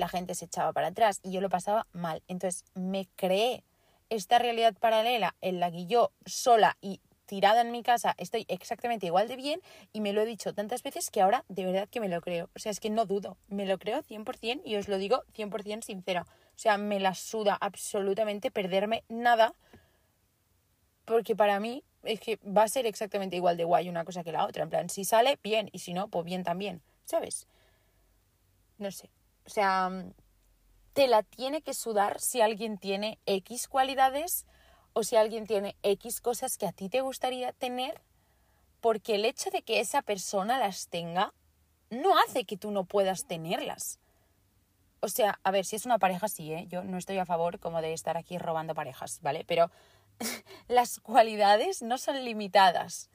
la 0.00 0.08
gente 0.08 0.34
se 0.34 0.46
echaba 0.46 0.72
para 0.72 0.88
atrás 0.88 1.20
y 1.22 1.30
yo 1.30 1.40
lo 1.40 1.48
pasaba 1.48 1.86
mal. 1.92 2.22
Entonces 2.26 2.64
me 2.74 3.08
creé 3.14 3.62
esta 4.08 4.38
realidad 4.38 4.74
paralela 4.74 5.36
en 5.40 5.60
la 5.60 5.70
que 5.70 5.86
yo 5.86 6.10
sola 6.26 6.76
y 6.80 7.00
tirada 7.26 7.60
en 7.60 7.70
mi 7.70 7.84
casa, 7.84 8.16
estoy 8.18 8.44
exactamente 8.48 9.06
igual 9.06 9.28
de 9.28 9.36
bien 9.36 9.60
y 9.92 10.00
me 10.00 10.12
lo 10.12 10.22
he 10.22 10.26
dicho 10.26 10.52
tantas 10.52 10.82
veces 10.82 11.12
que 11.12 11.20
ahora 11.22 11.44
de 11.48 11.64
verdad 11.64 11.88
que 11.88 12.00
me 12.00 12.08
lo 12.08 12.20
creo. 12.20 12.50
O 12.56 12.58
sea, 12.58 12.72
es 12.72 12.80
que 12.80 12.90
no 12.90 13.06
dudo, 13.06 13.36
me 13.46 13.66
lo 13.66 13.78
creo 13.78 14.02
100% 14.02 14.62
y 14.64 14.74
os 14.74 14.88
lo 14.88 14.98
digo 14.98 15.22
100% 15.36 15.82
sincera. 15.82 16.22
O 16.22 16.58
sea, 16.58 16.76
me 16.76 16.98
la 16.98 17.14
suda 17.14 17.56
absolutamente 17.60 18.50
perderme 18.50 19.04
nada 19.08 19.54
porque 21.04 21.36
para 21.36 21.60
mí 21.60 21.84
es 22.02 22.18
que 22.18 22.38
va 22.38 22.64
a 22.64 22.68
ser 22.68 22.86
exactamente 22.86 23.36
igual 23.36 23.56
de 23.56 23.62
guay 23.62 23.88
una 23.88 24.04
cosa 24.04 24.24
que 24.24 24.32
la 24.32 24.44
otra. 24.44 24.64
En 24.64 24.70
plan, 24.70 24.88
si 24.88 25.04
sale, 25.04 25.38
bien, 25.42 25.68
y 25.72 25.78
si 25.78 25.92
no, 25.92 26.08
pues 26.08 26.24
bien 26.24 26.42
también, 26.42 26.82
¿sabes? 27.04 27.46
No 28.78 28.90
sé. 28.90 29.08
O 29.50 29.52
sea, 29.52 29.90
te 30.92 31.08
la 31.08 31.24
tiene 31.24 31.60
que 31.60 31.74
sudar 31.74 32.20
si 32.20 32.40
alguien 32.40 32.78
tiene 32.78 33.18
X 33.26 33.66
cualidades 33.66 34.46
o 34.92 35.02
si 35.02 35.16
alguien 35.16 35.44
tiene 35.44 35.74
X 35.82 36.20
cosas 36.20 36.56
que 36.56 36.68
a 36.68 36.72
ti 36.72 36.88
te 36.88 37.00
gustaría 37.00 37.52
tener, 37.52 38.00
porque 38.80 39.16
el 39.16 39.24
hecho 39.24 39.50
de 39.50 39.62
que 39.62 39.80
esa 39.80 40.02
persona 40.02 40.60
las 40.60 40.86
tenga 40.86 41.34
no 41.90 42.16
hace 42.20 42.44
que 42.44 42.56
tú 42.56 42.70
no 42.70 42.84
puedas 42.84 43.26
tenerlas. 43.26 43.98
O 45.00 45.08
sea, 45.08 45.40
a 45.42 45.50
ver, 45.50 45.64
si 45.64 45.74
es 45.74 45.84
una 45.84 45.98
pareja, 45.98 46.28
sí, 46.28 46.52
¿eh? 46.52 46.66
Yo 46.68 46.84
no 46.84 46.96
estoy 46.96 47.18
a 47.18 47.26
favor 47.26 47.58
como 47.58 47.82
de 47.82 47.92
estar 47.92 48.16
aquí 48.16 48.38
robando 48.38 48.72
parejas, 48.72 49.18
¿vale? 49.20 49.44
Pero 49.44 49.68
las 50.68 51.00
cualidades 51.00 51.82
no 51.82 51.98
son 51.98 52.24
limitadas, 52.24 53.10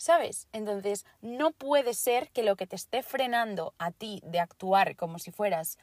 ¿sabes? 0.00 0.48
Entonces, 0.52 1.04
no 1.20 1.50
puede 1.50 1.92
ser 1.92 2.30
que 2.30 2.42
lo 2.42 2.56
que 2.56 2.66
te 2.66 2.74
esté 2.74 3.02
frenando 3.02 3.74
a 3.76 3.90
ti 3.90 4.22
de 4.24 4.40
actuar 4.40 4.96
como 4.96 5.18
si 5.18 5.30
fueras 5.30 5.76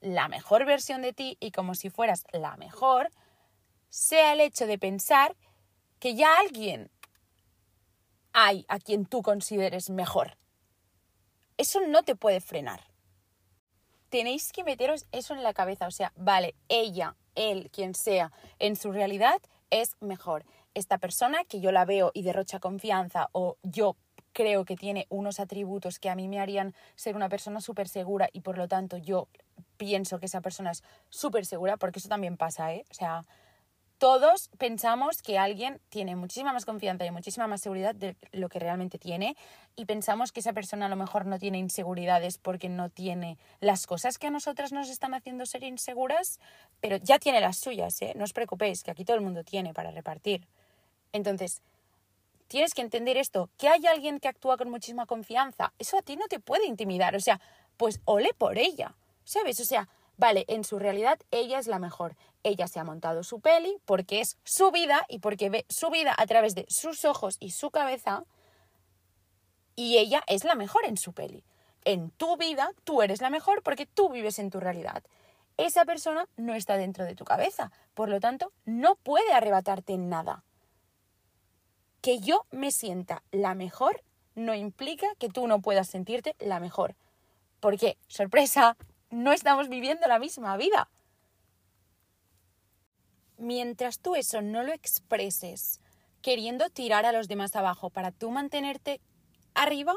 la 0.00 0.26
mejor 0.28 0.64
versión 0.64 1.02
de 1.02 1.12
ti 1.12 1.36
y 1.38 1.50
como 1.50 1.74
si 1.74 1.90
fueras 1.90 2.24
la 2.32 2.56
mejor, 2.56 3.10
sea 3.90 4.32
el 4.32 4.40
hecho 4.40 4.66
de 4.66 4.78
pensar 4.78 5.36
que 5.98 6.14
ya 6.14 6.34
alguien 6.38 6.90
hay 8.32 8.64
a 8.68 8.78
quien 8.78 9.04
tú 9.04 9.20
consideres 9.20 9.90
mejor. 9.90 10.38
Eso 11.58 11.80
no 11.80 12.04
te 12.04 12.16
puede 12.16 12.40
frenar. 12.40 12.80
Tenéis 14.08 14.50
que 14.50 14.64
meteros 14.64 15.04
eso 15.12 15.34
en 15.34 15.42
la 15.42 15.52
cabeza. 15.52 15.86
O 15.86 15.90
sea, 15.90 16.14
vale, 16.16 16.54
ella, 16.70 17.16
él, 17.34 17.68
quien 17.70 17.94
sea, 17.94 18.32
en 18.58 18.76
su 18.76 18.92
realidad 18.92 19.42
es 19.68 19.94
mejor. 20.00 20.46
Esta 20.78 20.98
persona 20.98 21.42
que 21.42 21.58
yo 21.58 21.72
la 21.72 21.84
veo 21.84 22.12
y 22.14 22.22
derrocha 22.22 22.60
confianza 22.60 23.30
o 23.32 23.56
yo 23.64 23.96
creo 24.32 24.64
que 24.64 24.76
tiene 24.76 25.08
unos 25.08 25.40
atributos 25.40 25.98
que 25.98 26.08
a 26.08 26.14
mí 26.14 26.28
me 26.28 26.38
harían 26.38 26.72
ser 26.94 27.16
una 27.16 27.28
persona 27.28 27.60
súper 27.60 27.88
segura 27.88 28.28
y 28.32 28.42
por 28.42 28.56
lo 28.56 28.68
tanto 28.68 28.96
yo 28.96 29.26
pienso 29.76 30.20
que 30.20 30.26
esa 30.26 30.40
persona 30.40 30.70
es 30.70 30.84
súper 31.08 31.46
segura, 31.46 31.78
porque 31.78 31.98
eso 31.98 32.08
también 32.08 32.36
pasa, 32.36 32.72
¿eh? 32.72 32.84
O 32.92 32.94
sea, 32.94 33.24
todos 33.98 34.50
pensamos 34.56 35.20
que 35.20 35.36
alguien 35.36 35.80
tiene 35.88 36.14
muchísima 36.14 36.52
más 36.52 36.64
confianza 36.64 37.04
y 37.04 37.10
muchísima 37.10 37.48
más 37.48 37.60
seguridad 37.60 37.96
de 37.96 38.14
lo 38.30 38.48
que 38.48 38.60
realmente 38.60 38.96
tiene 39.00 39.36
y 39.74 39.86
pensamos 39.86 40.30
que 40.30 40.38
esa 40.38 40.52
persona 40.52 40.86
a 40.86 40.88
lo 40.88 40.94
mejor 40.94 41.26
no 41.26 41.40
tiene 41.40 41.58
inseguridades 41.58 42.38
porque 42.38 42.68
no 42.68 42.88
tiene 42.88 43.36
las 43.58 43.88
cosas 43.88 44.16
que 44.16 44.28
a 44.28 44.30
nosotras 44.30 44.70
nos 44.70 44.88
están 44.88 45.14
haciendo 45.14 45.44
ser 45.44 45.64
inseguras, 45.64 46.38
pero 46.78 46.98
ya 46.98 47.18
tiene 47.18 47.40
las 47.40 47.56
suyas, 47.56 48.00
¿eh? 48.02 48.12
No 48.14 48.22
os 48.22 48.32
preocupéis, 48.32 48.84
que 48.84 48.92
aquí 48.92 49.04
todo 49.04 49.16
el 49.16 49.24
mundo 49.24 49.42
tiene 49.42 49.74
para 49.74 49.90
repartir. 49.90 50.46
Entonces, 51.12 51.62
tienes 52.48 52.74
que 52.74 52.82
entender 52.82 53.16
esto, 53.16 53.50
que 53.58 53.68
hay 53.68 53.86
alguien 53.86 54.20
que 54.20 54.28
actúa 54.28 54.56
con 54.56 54.70
muchísima 54.70 55.06
confianza, 55.06 55.72
eso 55.78 55.98
a 55.98 56.02
ti 56.02 56.16
no 56.16 56.26
te 56.28 56.40
puede 56.40 56.66
intimidar, 56.66 57.14
o 57.14 57.20
sea, 57.20 57.40
pues 57.76 58.00
ole 58.04 58.30
por 58.34 58.58
ella, 58.58 58.96
¿sabes? 59.24 59.60
O 59.60 59.64
sea, 59.64 59.88
Vale, 60.18 60.44
en 60.48 60.64
su 60.64 60.80
realidad 60.80 61.20
ella 61.30 61.60
es 61.60 61.68
la 61.68 61.78
mejor. 61.78 62.16
Ella 62.42 62.66
se 62.66 62.80
ha 62.80 62.84
montado 62.84 63.22
su 63.22 63.40
peli 63.40 63.78
porque 63.84 64.20
es 64.20 64.36
su 64.42 64.72
vida 64.72 65.06
y 65.08 65.20
porque 65.20 65.48
ve 65.48 65.64
su 65.68 65.90
vida 65.90 66.12
a 66.18 66.26
través 66.26 66.56
de 66.56 66.66
sus 66.68 67.04
ojos 67.04 67.36
y 67.38 67.52
su 67.52 67.70
cabeza 67.70 68.24
y 69.76 69.98
ella 69.98 70.24
es 70.26 70.42
la 70.42 70.56
mejor 70.56 70.84
en 70.84 70.96
su 70.96 71.12
peli. 71.12 71.44
En 71.84 72.10
tu 72.10 72.36
vida 72.36 72.72
tú 72.82 73.00
eres 73.00 73.20
la 73.20 73.30
mejor 73.30 73.62
porque 73.62 73.86
tú 73.86 74.10
vives 74.10 74.40
en 74.40 74.50
tu 74.50 74.58
realidad. 74.58 75.04
Esa 75.56 75.84
persona 75.84 76.28
no 76.36 76.54
está 76.54 76.76
dentro 76.76 77.04
de 77.04 77.14
tu 77.14 77.24
cabeza, 77.24 77.70
por 77.94 78.08
lo 78.08 78.18
tanto 78.18 78.52
no 78.64 78.96
puede 78.96 79.32
arrebatarte 79.32 79.98
nada. 79.98 80.42
Que 82.00 82.20
yo 82.20 82.46
me 82.50 82.70
sienta 82.70 83.22
la 83.30 83.54
mejor 83.54 84.02
no 84.34 84.54
implica 84.54 85.06
que 85.18 85.28
tú 85.28 85.46
no 85.46 85.60
puedas 85.60 85.88
sentirte 85.88 86.36
la 86.38 86.60
mejor. 86.60 86.94
Porque, 87.60 87.98
sorpresa, 88.06 88.76
no 89.10 89.32
estamos 89.32 89.68
viviendo 89.68 90.06
la 90.06 90.18
misma 90.18 90.56
vida. 90.56 90.88
Mientras 93.36 93.98
tú 93.98 94.14
eso 94.14 94.42
no 94.42 94.62
lo 94.62 94.72
expreses, 94.72 95.80
queriendo 96.22 96.70
tirar 96.70 97.04
a 97.04 97.12
los 97.12 97.28
demás 97.28 97.54
abajo 97.56 97.90
para 97.90 98.10
tú 98.10 98.30
mantenerte 98.30 99.00
arriba, 99.54 99.96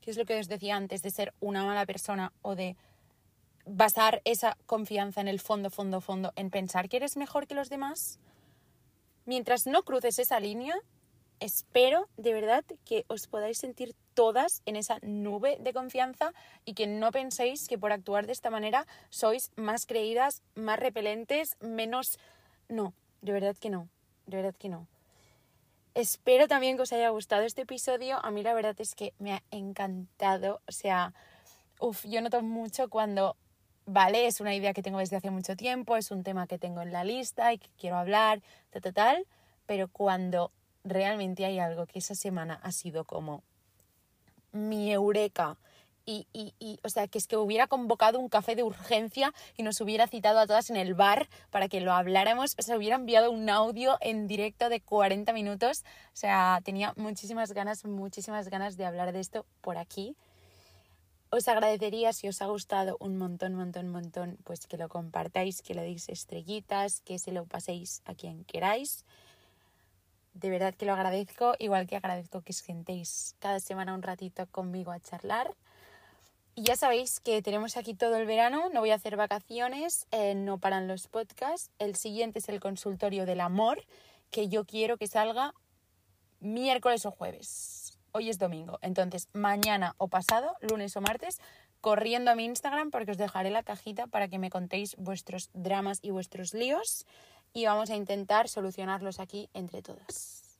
que 0.00 0.10
es 0.10 0.16
lo 0.16 0.24
que 0.24 0.38
os 0.38 0.48
decía 0.48 0.76
antes 0.76 1.02
de 1.02 1.10
ser 1.10 1.34
una 1.40 1.64
mala 1.64 1.86
persona 1.86 2.32
o 2.42 2.54
de 2.54 2.76
basar 3.66 4.22
esa 4.24 4.56
confianza 4.66 5.20
en 5.20 5.28
el 5.28 5.40
fondo, 5.40 5.70
fondo, 5.70 6.00
fondo, 6.00 6.32
en 6.36 6.50
pensar 6.50 6.88
que 6.88 6.96
eres 6.96 7.16
mejor 7.16 7.46
que 7.46 7.54
los 7.54 7.68
demás, 7.68 8.18
mientras 9.26 9.66
no 9.66 9.82
cruces 9.82 10.18
esa 10.18 10.40
línea, 10.40 10.74
espero 11.40 12.08
de 12.16 12.34
verdad 12.34 12.64
que 12.84 13.04
os 13.08 13.26
podáis 13.26 13.58
sentir 13.58 13.94
todas 14.14 14.62
en 14.66 14.76
esa 14.76 14.98
nube 15.02 15.56
de 15.60 15.72
confianza 15.72 16.32
y 16.64 16.74
que 16.74 16.86
no 16.86 17.10
penséis 17.10 17.66
que 17.66 17.78
por 17.78 17.92
actuar 17.92 18.26
de 18.26 18.32
esta 18.32 18.50
manera 18.50 18.86
sois 19.08 19.50
más 19.56 19.86
creídas, 19.86 20.42
más 20.54 20.78
repelentes, 20.78 21.56
menos... 21.60 22.18
No, 22.68 22.94
de 23.22 23.32
verdad 23.32 23.56
que 23.58 23.70
no, 23.70 23.88
de 24.26 24.36
verdad 24.36 24.54
que 24.54 24.68
no. 24.68 24.86
Espero 25.94 26.46
también 26.46 26.76
que 26.76 26.82
os 26.82 26.92
haya 26.92 27.08
gustado 27.08 27.42
este 27.42 27.62
episodio. 27.62 28.24
A 28.24 28.30
mí 28.30 28.42
la 28.42 28.54
verdad 28.54 28.76
es 28.78 28.94
que 28.94 29.12
me 29.18 29.32
ha 29.32 29.42
encantado. 29.50 30.60
O 30.68 30.72
sea, 30.72 31.14
uff, 31.80 32.04
yo 32.06 32.20
noto 32.20 32.42
mucho 32.42 32.88
cuando, 32.88 33.36
vale, 33.86 34.26
es 34.26 34.40
una 34.40 34.54
idea 34.54 34.72
que 34.72 34.82
tengo 34.82 35.00
desde 35.00 35.16
hace 35.16 35.30
mucho 35.30 35.56
tiempo, 35.56 35.96
es 35.96 36.12
un 36.12 36.22
tema 36.22 36.46
que 36.46 36.58
tengo 36.58 36.80
en 36.82 36.92
la 36.92 37.02
lista 37.02 37.52
y 37.52 37.58
que 37.58 37.70
quiero 37.76 37.96
hablar, 37.96 38.40
tal, 38.70 38.82
tal, 38.82 38.94
tal. 38.94 39.26
Pero 39.66 39.88
cuando 39.88 40.52
realmente 40.84 41.44
hay 41.44 41.58
algo 41.58 41.86
que 41.86 41.98
esa 41.98 42.14
semana 42.14 42.60
ha 42.62 42.72
sido 42.72 43.04
como 43.04 43.42
mi 44.52 44.92
eureka. 44.92 45.56
Y, 46.06 46.26
y, 46.32 46.54
y, 46.58 46.80
o 46.82 46.88
sea, 46.88 47.06
que 47.06 47.18
es 47.18 47.26
que 47.26 47.36
hubiera 47.36 47.66
convocado 47.66 48.18
un 48.18 48.28
café 48.28 48.56
de 48.56 48.62
urgencia 48.62 49.32
y 49.56 49.62
nos 49.62 49.80
hubiera 49.80 50.08
citado 50.08 50.40
a 50.40 50.46
todas 50.46 50.70
en 50.70 50.76
el 50.76 50.94
bar 50.94 51.28
para 51.50 51.68
que 51.68 51.80
lo 51.80 51.92
habláramos, 51.92 52.56
o 52.58 52.62
sea, 52.62 52.76
hubiera 52.76 52.96
enviado 52.96 53.30
un 53.30 53.48
audio 53.48 53.96
en 54.00 54.26
directo 54.26 54.70
de 54.70 54.80
40 54.80 55.32
minutos, 55.32 55.84
o 56.06 56.16
sea, 56.16 56.60
tenía 56.64 56.94
muchísimas 56.96 57.52
ganas, 57.52 57.84
muchísimas 57.84 58.48
ganas 58.48 58.76
de 58.76 58.86
hablar 58.86 59.12
de 59.12 59.20
esto 59.20 59.46
por 59.60 59.78
aquí. 59.78 60.16
Os 61.30 61.46
agradecería 61.46 62.12
si 62.12 62.26
os 62.26 62.42
ha 62.42 62.46
gustado 62.46 62.96
un 62.98 63.16
montón, 63.16 63.54
montón, 63.54 63.88
montón, 63.88 64.36
pues 64.42 64.66
que 64.66 64.78
lo 64.78 64.88
compartáis, 64.88 65.62
que 65.62 65.74
le 65.74 65.82
deis 65.82 66.08
estrellitas, 66.08 67.02
que 67.02 67.20
se 67.20 67.30
lo 67.30 67.44
paséis 67.44 68.02
a 68.04 68.14
quien 68.14 68.44
queráis 68.46 69.04
de 70.34 70.50
verdad 70.50 70.74
que 70.74 70.86
lo 70.86 70.92
agradezco, 70.92 71.54
igual 71.58 71.86
que 71.86 71.96
agradezco 71.96 72.42
que 72.42 72.52
os 72.52 72.58
sentéis 72.58 73.36
cada 73.38 73.60
semana 73.60 73.94
un 73.94 74.02
ratito 74.02 74.46
conmigo 74.46 74.92
a 74.92 75.00
charlar. 75.00 75.54
Y 76.54 76.64
ya 76.64 76.76
sabéis 76.76 77.20
que 77.20 77.42
tenemos 77.42 77.76
aquí 77.76 77.94
todo 77.94 78.16
el 78.16 78.26
verano, 78.26 78.68
no 78.72 78.80
voy 78.80 78.90
a 78.90 78.96
hacer 78.96 79.16
vacaciones, 79.16 80.06
eh, 80.10 80.34
no 80.34 80.58
paran 80.58 80.88
los 80.88 81.08
podcasts. 81.08 81.70
El 81.78 81.96
siguiente 81.96 82.40
es 82.40 82.48
el 82.48 82.60
consultorio 82.60 83.24
del 83.24 83.40
amor, 83.40 83.84
que 84.30 84.48
yo 84.48 84.64
quiero 84.64 84.96
que 84.96 85.06
salga 85.06 85.54
miércoles 86.40 87.06
o 87.06 87.10
jueves. 87.10 87.98
Hoy 88.12 88.28
es 88.28 88.38
domingo, 88.38 88.78
entonces 88.82 89.28
mañana 89.32 89.94
o 89.96 90.08
pasado, 90.08 90.56
lunes 90.60 90.96
o 90.96 91.00
martes, 91.00 91.38
corriendo 91.80 92.30
a 92.30 92.34
mi 92.34 92.44
Instagram 92.44 92.90
porque 92.90 93.12
os 93.12 93.18
dejaré 93.18 93.50
la 93.50 93.62
cajita 93.62 94.06
para 94.06 94.28
que 94.28 94.38
me 94.38 94.50
contéis 94.50 94.96
vuestros 94.96 95.50
dramas 95.54 95.98
y 96.02 96.10
vuestros 96.10 96.52
líos 96.52 97.06
y 97.52 97.66
vamos 97.66 97.90
a 97.90 97.96
intentar 97.96 98.48
solucionarlos 98.48 99.20
aquí 99.20 99.48
entre 99.54 99.82
todas. 99.82 100.58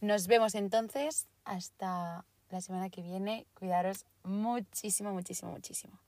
Nos 0.00 0.26
vemos 0.26 0.54
entonces 0.54 1.26
hasta 1.44 2.24
la 2.50 2.60
semana 2.60 2.90
que 2.90 3.02
viene. 3.02 3.46
Cuidaros 3.54 4.04
muchísimo, 4.22 5.12
muchísimo, 5.12 5.52
muchísimo. 5.52 5.98